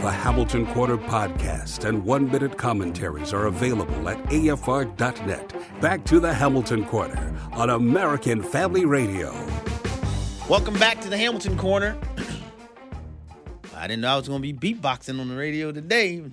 [0.07, 5.81] The Hamilton Corner podcast and one minute commentaries are available at AFR.net.
[5.81, 9.33] Back to the Hamilton Corner on American Family Radio.
[10.47, 11.97] Welcome back to the Hamilton Corner.
[13.75, 16.23] I didn't know I was going to be beatboxing on the radio today.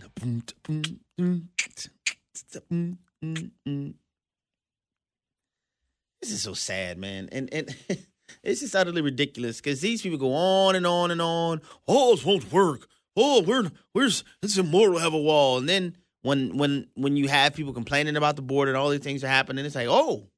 [6.21, 7.29] This is so sad, man.
[7.33, 7.75] And and
[8.45, 11.61] it's just utterly ridiculous because these people go on and on and on.
[11.89, 12.87] Oh, this won't work.
[13.17, 15.59] Oh, we're where's it's immoral to have a wall.
[15.59, 19.01] And then when when when you have people complaining about the board and all these
[19.01, 20.29] things are happening, it's like, oh,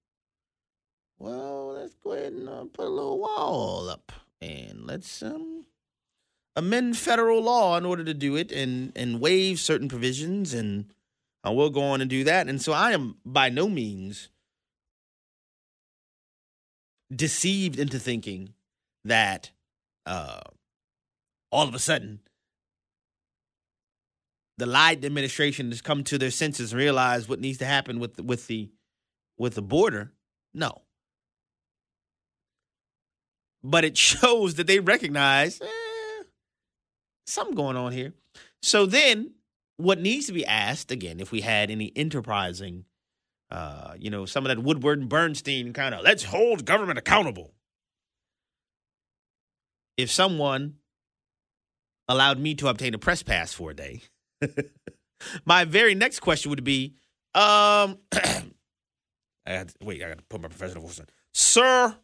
[1.19, 5.65] well, let's go ahead and uh, put a little wall up and let's um
[6.55, 10.93] amend federal law in order to do it and and waive certain provisions and
[11.47, 12.49] Uh, we'll go on and do that.
[12.49, 14.31] And so I am by no means
[17.15, 18.55] deceived into thinking
[19.05, 19.53] that
[20.07, 20.41] uh,
[21.53, 22.19] all of a sudden
[24.59, 28.21] the Biden administration has come to their senses and realized what needs to happen with
[28.21, 28.71] with the
[29.39, 30.13] with the border.
[30.55, 30.83] No,
[33.63, 36.23] but it shows that they recognize eh,
[37.27, 38.15] something going on here.
[38.63, 39.33] So then,
[39.77, 42.85] what needs to be asked again, if we had any enterprising,
[43.51, 47.53] uh, you know, some of that Woodward and Bernstein kind of let's hold government accountable.
[49.97, 50.77] If someone
[52.09, 54.03] allowed me to obtain a press pass for a day,
[55.45, 56.95] my very next question would be,
[57.35, 58.51] um, I
[59.47, 61.97] got wait, I got to put my professional voice on, sir.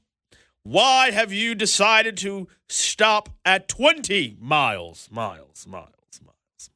[0.64, 6.70] Why have you decided to stop at 20 miles, miles, miles, miles, miles?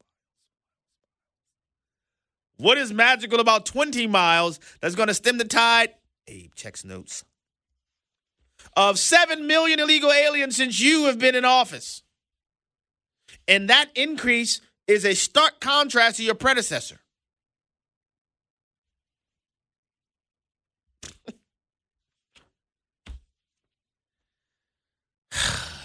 [2.57, 5.91] What is magical about 20 miles that's going to stem the tide?
[6.27, 7.25] Abe checks notes.
[8.77, 12.03] Of 7 million illegal aliens since you have been in office.
[13.47, 17.01] And that increase is a stark contrast to your predecessor.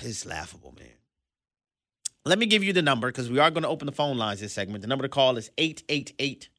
[0.02, 0.88] it's laughable, man.
[2.24, 4.42] Let me give you the number because we are going to open the phone lines
[4.42, 4.82] this segment.
[4.82, 6.50] The number to call is 888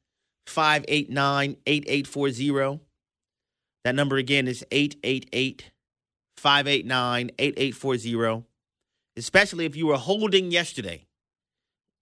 [0.45, 2.81] 589 8840.
[3.85, 5.71] That number again is 888
[6.37, 8.45] 589 8840.
[9.15, 11.05] Especially if you were holding yesterday.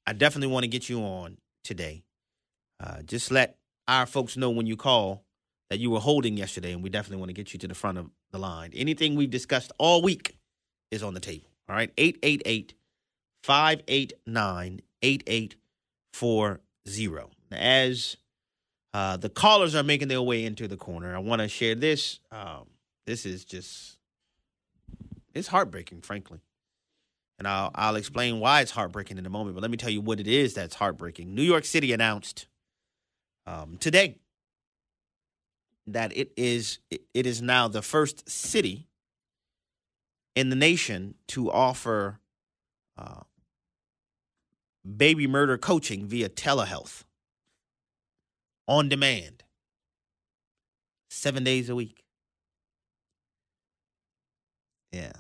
[0.05, 2.03] I definitely want to get you on today.
[2.79, 5.23] Uh, just let our folks know when you call
[5.69, 7.97] that you were holding yesterday, and we definitely want to get you to the front
[7.97, 8.71] of the line.
[8.75, 10.37] Anything we've discussed all week
[10.89, 11.47] is on the table.
[11.69, 11.91] All right.
[11.97, 12.73] 888
[13.43, 17.31] 589 8840.
[17.51, 18.17] As
[18.93, 22.19] uh, the callers are making their way into the corner, I want to share this.
[22.31, 22.67] Um,
[23.05, 23.97] this is just,
[25.33, 26.41] it's heartbreaking, frankly.
[27.41, 29.55] And I'll, I'll explain why it's heartbreaking in a moment.
[29.55, 31.33] But let me tell you what it is that's heartbreaking.
[31.33, 32.45] New York City announced
[33.47, 34.19] um, today
[35.87, 38.85] that it is it is now the first city
[40.35, 42.19] in the nation to offer
[42.95, 43.21] uh,
[44.95, 47.05] baby murder coaching via telehealth
[48.67, 49.43] on demand,
[51.09, 52.03] seven days a week.
[54.91, 55.13] Yeah.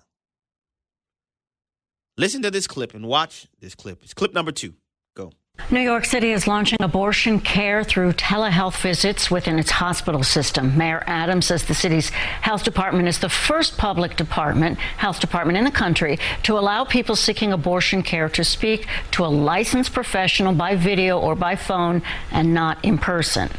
[2.17, 4.03] Listen to this clip and watch this clip.
[4.03, 4.73] It's clip number two.
[5.15, 5.31] Go.
[5.69, 10.77] New York City is launching abortion care through telehealth visits within its hospital system.
[10.77, 15.63] Mayor Adams says the city's health department is the first public department, health department in
[15.63, 20.75] the country to allow people seeking abortion care to speak to a licensed professional by
[20.75, 22.01] video or by phone
[22.31, 23.49] and not in person.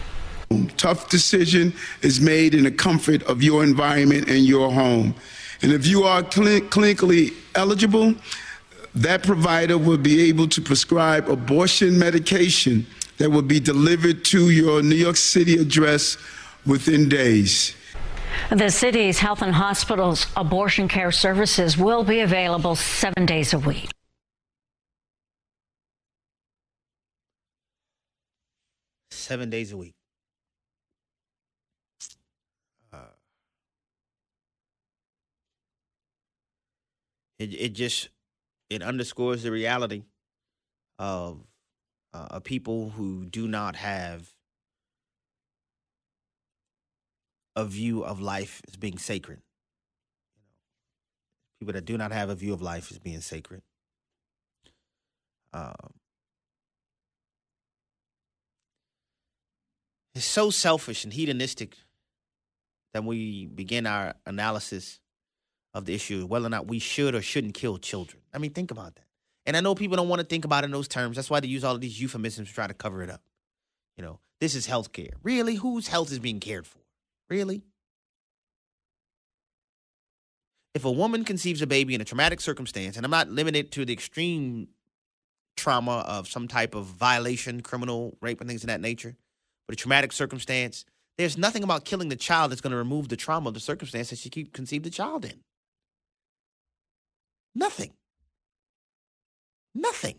[0.77, 1.73] Tough decision
[2.03, 5.15] is made in the comfort of your environment and your home.
[5.63, 8.15] And if you are clinically eligible,
[8.95, 12.87] that provider will be able to prescribe abortion medication
[13.19, 16.17] that will be delivered to your New York City address
[16.67, 17.75] within days.
[18.51, 23.91] The city's health and hospitals abortion care services will be available seven days a week.
[29.11, 29.95] Seven days a week.
[37.43, 38.09] It, it just
[38.71, 40.05] it underscores the reality
[40.99, 41.41] of
[42.15, 44.33] uh, a people who do not have
[47.57, 49.41] a view of life as being sacred.
[51.61, 53.63] People that do not have a view of life as being sacred.
[55.53, 55.75] Um,
[60.15, 61.77] it's so selfish and hedonistic
[62.95, 65.02] that we begin our analysis
[65.75, 68.23] of the issue, whether or not we should or shouldn't kill children.
[68.33, 69.05] I mean, think about that.
[69.47, 71.17] And I know people don't want to think about it in those terms.
[71.17, 73.23] That's why they use all of these euphemisms to try to cover it up.
[73.97, 75.11] You know, this is health care.
[75.23, 75.57] Really?
[75.57, 76.79] Whose health is being cared for?
[77.29, 77.63] Really?
[80.75, 83.85] If a woman conceives a baby in a traumatic circumstance, and I'm not limited to
[83.85, 84.69] the extreme
[85.57, 89.17] trauma of some type of violation, criminal rape, and things of that nature,
[89.67, 90.85] but a traumatic circumstance,
[91.19, 94.11] there's nothing about killing the child that's going to remove the trauma of the circumstance
[94.11, 95.41] that she conceived the child in.
[97.55, 97.93] Nothing.
[99.75, 100.19] Nothing.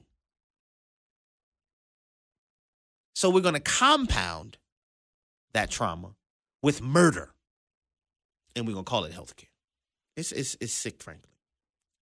[3.15, 4.57] So we're going to compound
[5.53, 6.15] that trauma
[6.61, 7.33] with murder.
[8.55, 9.47] And we're going to call it healthcare.
[10.15, 11.31] It's, it's, it's sick, frankly.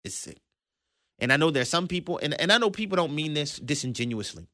[0.04, 0.40] It's sick.
[1.20, 4.48] And I know there's some people, and, and I know people don't mean this disingenuously.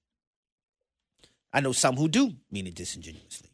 [1.53, 3.49] I know some who do mean it disingenuously.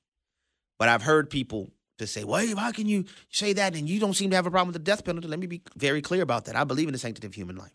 [0.80, 1.72] But I've heard people
[2.04, 4.51] to say, well, how can you say that and you don't seem to have a
[4.51, 5.28] problem with the death penalty?
[5.28, 6.56] Let me be very clear about that.
[6.56, 7.74] I believe in the sanctity of human life.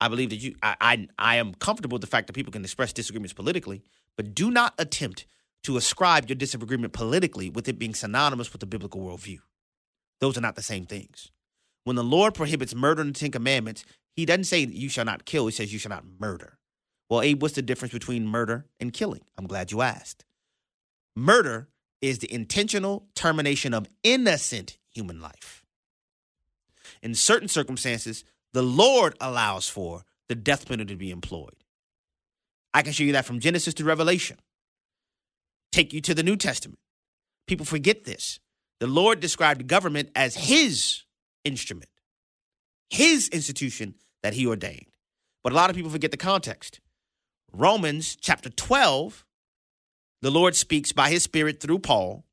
[0.00, 2.62] I believe that you, I, I, I am comfortable with the fact that people can
[2.62, 3.82] express disagreements politically,
[4.16, 5.26] but do not attempt
[5.64, 9.38] to ascribe your disagreement politically with it being synonymous with the biblical worldview.
[10.20, 11.30] Those are not the same things.
[11.84, 15.24] When the Lord prohibits murder in the Ten Commandments, he doesn't say you shall not
[15.24, 16.58] kill, he says you shall not murder.
[17.08, 19.22] Well, Abe, what's the difference between murder and killing?
[19.36, 20.24] I'm glad you asked.
[21.16, 21.68] Murder
[22.00, 25.64] is the intentional termination of innocent human life.
[27.02, 31.54] In certain circumstances, the Lord allows for the death penalty to be employed.
[32.72, 34.38] I can show you that from Genesis to Revelation.
[35.72, 36.78] Take you to the New Testament.
[37.46, 38.38] People forget this.
[38.78, 41.02] The Lord described government as his
[41.44, 41.90] instrument,
[42.88, 44.86] his institution that he ordained.
[45.42, 46.80] But a lot of people forget the context.
[47.52, 49.24] Romans chapter 12,
[50.22, 52.24] the Lord speaks by his spirit through Paul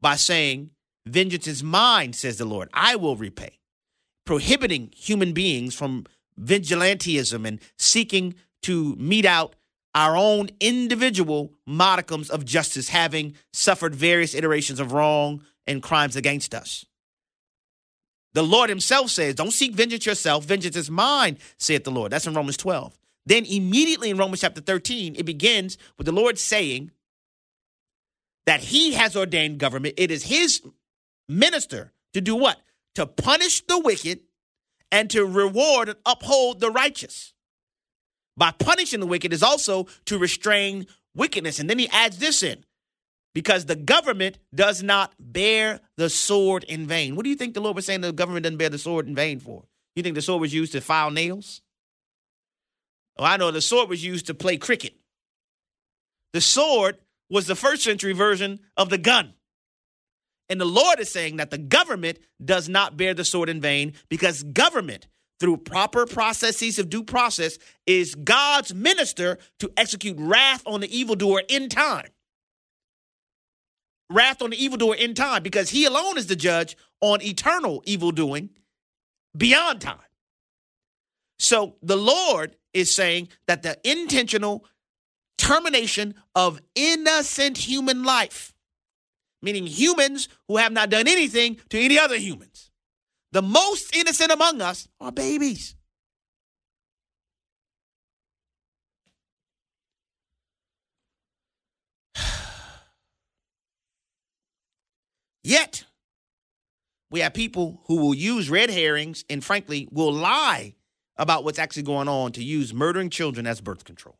[0.00, 0.70] by saying,
[1.06, 2.68] Vengeance is mine, says the Lord.
[2.72, 3.58] I will repay.
[4.24, 6.06] Prohibiting human beings from
[6.40, 9.56] vigilantism and seeking to mete out
[9.94, 16.54] our own individual modicums of justice, having suffered various iterations of wrong and crimes against
[16.54, 16.84] us.
[18.32, 20.44] The Lord Himself says, Don't seek vengeance yourself.
[20.44, 22.12] Vengeance is mine, saith the Lord.
[22.12, 22.96] That's in Romans 12.
[23.30, 26.90] Then immediately in Romans chapter 13, it begins with the Lord saying
[28.44, 29.94] that He has ordained government.
[29.98, 30.60] It is His
[31.28, 32.60] minister to do what?
[32.96, 34.22] To punish the wicked
[34.90, 37.32] and to reward and uphold the righteous
[38.36, 41.60] by punishing the wicked is also to restrain wickedness.
[41.60, 42.64] And then he adds this in
[43.32, 47.14] because the government does not bear the sword in vain.
[47.14, 49.14] What do you think the Lord was saying the government doesn't bear the sword in
[49.14, 49.66] vain for?
[49.94, 51.62] You think the sword was used to file nails?
[53.18, 54.94] Oh, I know the sword was used to play cricket.
[56.32, 56.98] The sword
[57.28, 59.34] was the first century version of the gun.
[60.48, 63.92] And the Lord is saying that the government does not bear the sword in vain
[64.08, 65.06] because government
[65.38, 67.56] through proper processes of due process
[67.86, 72.08] is God's minister to execute wrath on the evildoer in time.
[74.10, 78.50] Wrath on the evildoer in time because he alone is the judge on eternal evildoing
[79.36, 79.98] beyond time.
[81.40, 84.66] So the Lord is saying that the intentional
[85.38, 88.52] termination of innocent human life,
[89.40, 92.70] meaning humans who have not done anything to any other humans,
[93.32, 95.74] the most innocent among us are babies.
[105.42, 105.84] Yet,
[107.10, 110.74] we have people who will use red herrings and, frankly, will lie
[111.20, 114.18] about what's actually going on to use murdering children as birth control.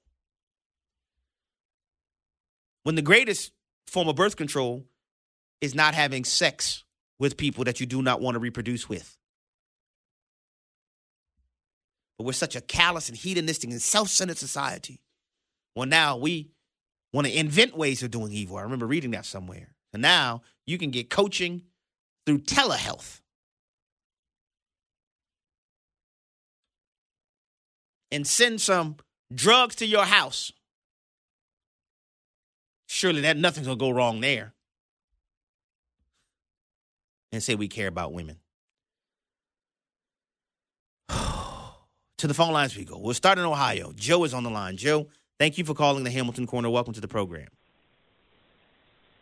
[2.82, 3.52] When the greatest
[3.86, 4.84] form of birth control
[5.62, 6.84] is not having sex
[7.18, 9.16] with people that you do not want to reproduce with.
[12.18, 15.00] But we're such a callous and hedonistic and self centered society.
[15.74, 16.50] Well, now we
[17.14, 18.58] want to invent ways of doing evil.
[18.58, 19.74] I remember reading that somewhere.
[19.94, 21.62] And now you can get coaching
[22.26, 23.22] through telehealth.
[28.12, 28.96] And send some
[29.32, 30.52] drugs to your house.
[32.86, 34.54] Surely that nothing's gonna go wrong there
[37.32, 38.38] and say we care about women.
[41.08, 42.98] to the phone lines we go.
[42.98, 43.92] We'll start in Ohio.
[43.94, 44.76] Joe is on the line.
[44.76, 45.06] Joe,
[45.38, 46.68] thank you for calling the Hamilton Corner.
[46.70, 47.48] Welcome to the program.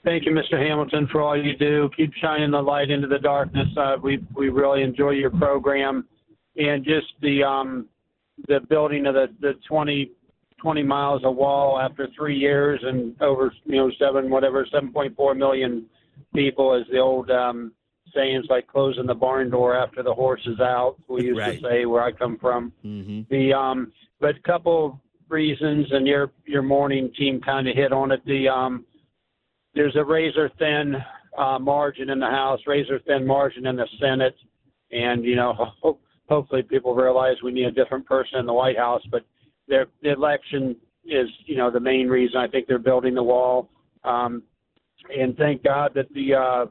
[0.05, 0.59] Thank you, Mr.
[0.59, 1.91] Hamilton, for all you do.
[1.97, 3.68] Keep shining the light into the darkness.
[3.76, 6.07] Uh, we we really enjoy your program,
[6.57, 7.86] and just the um,
[8.47, 10.12] the building of the the 20,
[10.61, 15.14] 20 miles of wall after three years and over you know seven whatever seven point
[15.16, 15.86] four million
[16.34, 17.72] people is the old um,
[18.14, 20.97] sayings like closing the barn door after the horse is out.
[21.09, 21.61] We used right.
[21.61, 22.72] to say where I come from.
[22.84, 23.22] Mm-hmm.
[23.30, 28.12] The um, but a couple reasons, and your your morning team kind of hit on
[28.12, 28.24] it.
[28.26, 28.84] The um,
[29.74, 30.97] there's a razor thin
[31.36, 34.36] uh, margin in the House, razor thin margin in the Senate,
[34.91, 35.72] and you know
[36.29, 39.03] hopefully people realize we need a different person in the White House.
[39.11, 39.24] But
[39.66, 43.68] their the election is you know the main reason I think they're building the wall.
[44.05, 44.43] Um,
[45.16, 46.66] and thank God that the uh,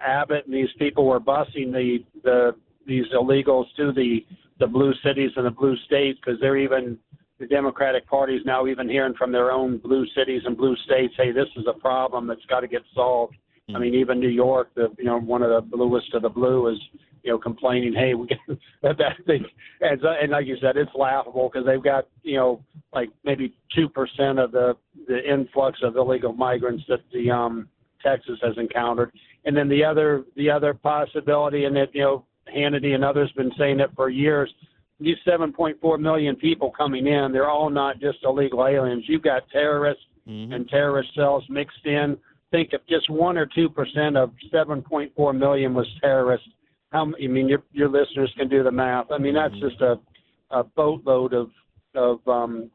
[0.00, 2.52] Abbott and these people were busing the the
[2.86, 4.24] these illegals to the
[4.58, 6.98] the blue cities and the blue states because they're even
[7.40, 11.14] the Democratic Party is now even hearing from their own blue cities and blue states,
[11.16, 13.34] hey, this is a problem that's got to get solved.
[13.70, 13.76] Mm-hmm.
[13.76, 16.68] I mean, even New York, the you know one of the bluest of the blue,
[16.68, 16.78] is
[17.22, 18.38] you know, complaining, hey, we got
[18.82, 19.44] that, that thing,
[19.80, 22.62] and, and like you said, it's laughable because they've got, you know,
[22.92, 24.74] like maybe two percent of the
[25.06, 27.68] the influx of illegal migrants that the um,
[28.04, 29.12] Texas has encountered,
[29.44, 33.52] and then the other the other possibility, and that you know, Hannity and others been
[33.58, 34.52] saying it for years.
[34.98, 39.04] These 7.4 million people coming in, they're all not just illegal aliens.
[39.06, 40.52] You've got terrorists mm-hmm.
[40.52, 42.18] and terrorist cells mixed in.
[42.50, 46.48] Think if just one or two percent of 7.4 million was terrorists,
[46.90, 49.06] how I mean your your listeners can do the math.
[49.10, 50.00] I mean that's just a
[50.50, 51.50] a boatload of
[51.94, 52.70] of um,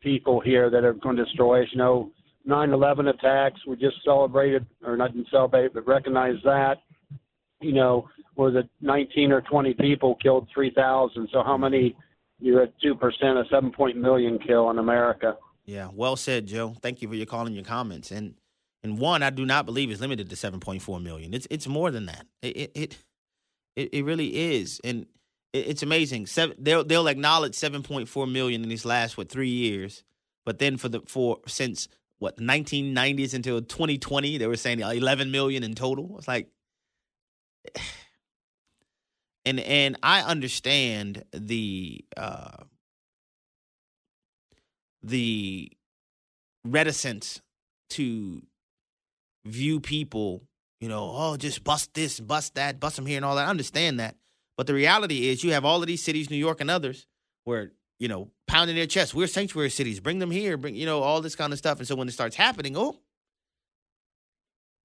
[0.00, 1.68] people here that are going to destroy us.
[1.72, 2.10] You know,
[2.46, 3.60] 9/11 attacks.
[3.66, 6.82] We just celebrated, or not celebrate, but recognize that.
[7.60, 11.28] You know, was it 19 or 20 people killed 3,000?
[11.32, 11.96] So how many?
[12.40, 15.36] You're at two percent of 7 point million kill in America.
[15.64, 16.74] Yeah, well said, Joe.
[16.82, 18.10] Thank you for your calling your comments.
[18.10, 18.34] And
[18.84, 21.32] and one, I do not believe is limited to 7.4 million.
[21.32, 22.26] It's it's more than that.
[22.42, 22.98] It it
[23.74, 25.06] it, it really is, and
[25.54, 26.26] it, it's amazing.
[26.26, 30.04] Seven, they'll they'll acknowledge 7.4 million in these last what three years,
[30.44, 35.64] but then for the for since what 1990s until 2020, they were saying 11 million
[35.64, 36.16] in total.
[36.18, 36.48] It's like.
[39.46, 42.64] And and I understand the uh,
[45.02, 45.70] the
[46.64, 47.42] reticence
[47.90, 48.42] to
[49.44, 50.42] view people,
[50.80, 53.46] you know, oh, just bust this, bust that, bust them here and all that.
[53.46, 54.16] I understand that.
[54.56, 57.06] But the reality is you have all of these cities, New York and others,
[57.44, 59.14] where, you know, pounding their chests.
[59.14, 61.78] we're sanctuary cities, bring them here, bring, you know, all this kind of stuff.
[61.78, 63.00] And so when it starts happening, oh,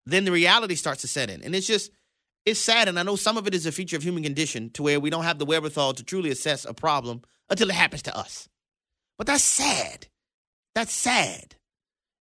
[0.06, 1.44] then the reality starts to set in.
[1.44, 1.92] And it's just,
[2.46, 2.88] it's sad.
[2.88, 5.10] And I know some of it is a feature of human condition to where we
[5.10, 8.50] don't have the wherewithal to truly assess a problem until it happens to us.
[9.18, 10.08] But that's sad.
[10.74, 11.56] That's sad.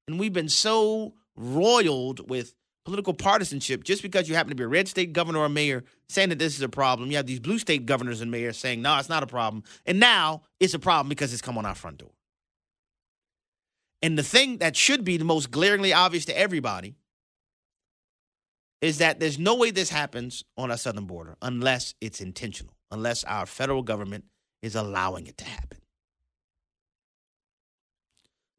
[0.07, 2.53] And we've been so roiled with
[2.85, 6.29] political partisanship just because you happen to be a red state governor or mayor saying
[6.29, 7.09] that this is a problem.
[7.09, 9.63] You have these blue state governors and mayors saying, no, it's not a problem.
[9.85, 12.11] And now it's a problem because it's come on our front door.
[14.01, 16.95] And the thing that should be the most glaringly obvious to everybody
[18.81, 23.23] is that there's no way this happens on our southern border unless it's intentional, unless
[23.23, 24.25] our federal government
[24.61, 25.79] is allowing it to happen.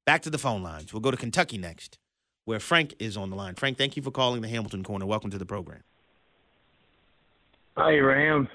[0.04, 0.92] Back to the phone lines.
[0.92, 1.98] We'll go to Kentucky next,
[2.47, 3.55] where Frank is on the line.
[3.57, 5.05] Frank, thank you for calling the Hamilton Corner.
[5.05, 5.82] Welcome to the program.
[7.76, 8.49] Hi, Ram.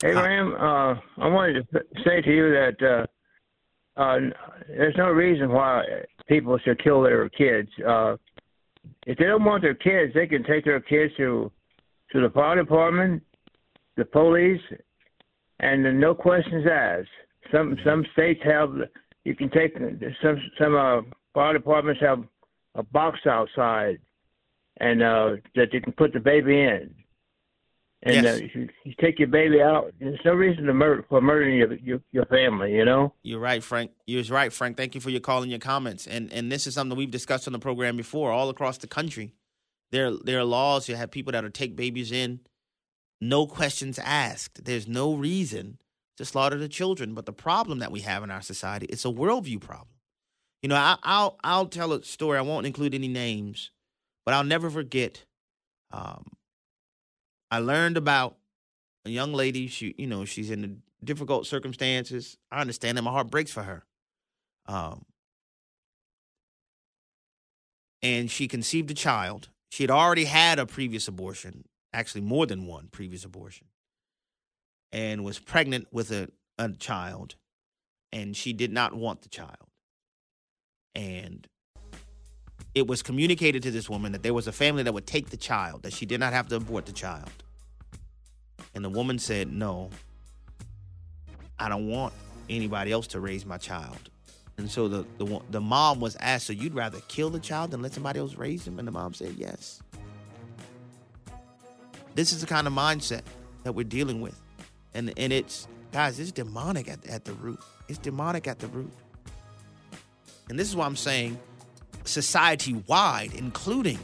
[0.00, 0.22] Hey, Hi.
[0.22, 0.52] Ram.
[0.52, 3.06] Uh, I wanted to say to you that
[3.96, 4.18] uh, uh,
[4.68, 5.82] there's no reason why
[6.28, 7.68] people should kill their kids.
[7.84, 8.16] Uh,
[9.06, 11.50] if they don't want their kids, they can take their kids to
[12.12, 13.22] to the fire department,
[13.96, 14.60] the police,
[15.58, 17.08] and no questions asked.
[17.50, 18.74] Some some states have
[19.24, 19.74] you can take
[20.22, 21.00] some some uh,
[21.32, 22.22] fire departments have
[22.76, 23.98] a box outside,
[24.78, 26.94] and uh, that you can put the baby in.
[28.02, 28.40] And yes.
[28.40, 29.92] uh, you, you take your baby out.
[29.98, 32.72] There's no reason to murder for murdering your, your, your family.
[32.72, 33.14] You know.
[33.22, 33.90] You're right, Frank.
[34.06, 34.76] You're right, Frank.
[34.76, 36.06] Thank you for your call and your comments.
[36.06, 38.30] And and this is something we've discussed on the program before.
[38.30, 39.32] All across the country,
[39.90, 40.88] there there are laws.
[40.88, 42.40] You have people that will take babies in,
[43.20, 44.64] no questions asked.
[44.64, 45.78] There's no reason
[46.16, 47.14] to slaughter the children.
[47.14, 49.95] But the problem that we have in our society, it's a worldview problem.
[50.66, 52.36] You know, I, will I'll tell a story.
[52.36, 53.70] I won't include any names,
[54.24, 55.24] but I'll never forget.
[55.92, 56.24] Um,
[57.52, 58.36] I learned about
[59.04, 59.68] a young lady.
[59.68, 62.36] She, you know, she's in difficult circumstances.
[62.50, 63.84] I understand that my heart breaks for her.
[64.66, 65.04] Um,
[68.02, 69.50] and she conceived a child.
[69.70, 73.68] She had already had a previous abortion, actually more than one previous abortion
[74.90, 77.36] and was pregnant with a, a child,
[78.10, 79.65] and she did not want the child.
[80.96, 81.46] And
[82.74, 85.36] it was communicated to this woman that there was a family that would take the
[85.36, 87.30] child, that she did not have to abort the child.
[88.74, 89.90] And the woman said, No,
[91.58, 92.14] I don't want
[92.50, 94.10] anybody else to raise my child.
[94.58, 97.80] And so the, the, the mom was asked, So you'd rather kill the child than
[97.80, 98.80] let somebody else raise him?
[98.80, 99.80] And the mom said, Yes.
[102.16, 103.20] This is the kind of mindset
[103.62, 104.40] that we're dealing with
[104.96, 107.60] and and it's guys, it's demonic at, at the root.
[107.88, 108.90] It's demonic at the root.
[110.48, 111.38] And this is why I'm saying
[112.04, 113.98] society wide, including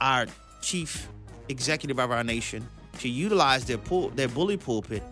[0.00, 0.26] our
[0.60, 1.08] chief
[1.48, 2.68] executive of our nation,
[2.98, 5.02] to utilize their pull, their bully pulpit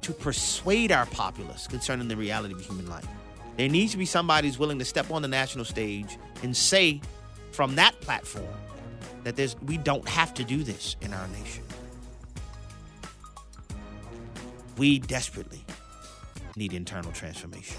[0.00, 3.06] to persuade our populace concerning the reality of human life.
[3.56, 7.00] There needs to be somebody who's willing to step on the national stage and say
[7.52, 8.52] from that platform
[9.22, 11.62] that there's we don't have to do this in our nation.
[14.76, 15.64] We desperately
[16.56, 17.78] need internal transformation.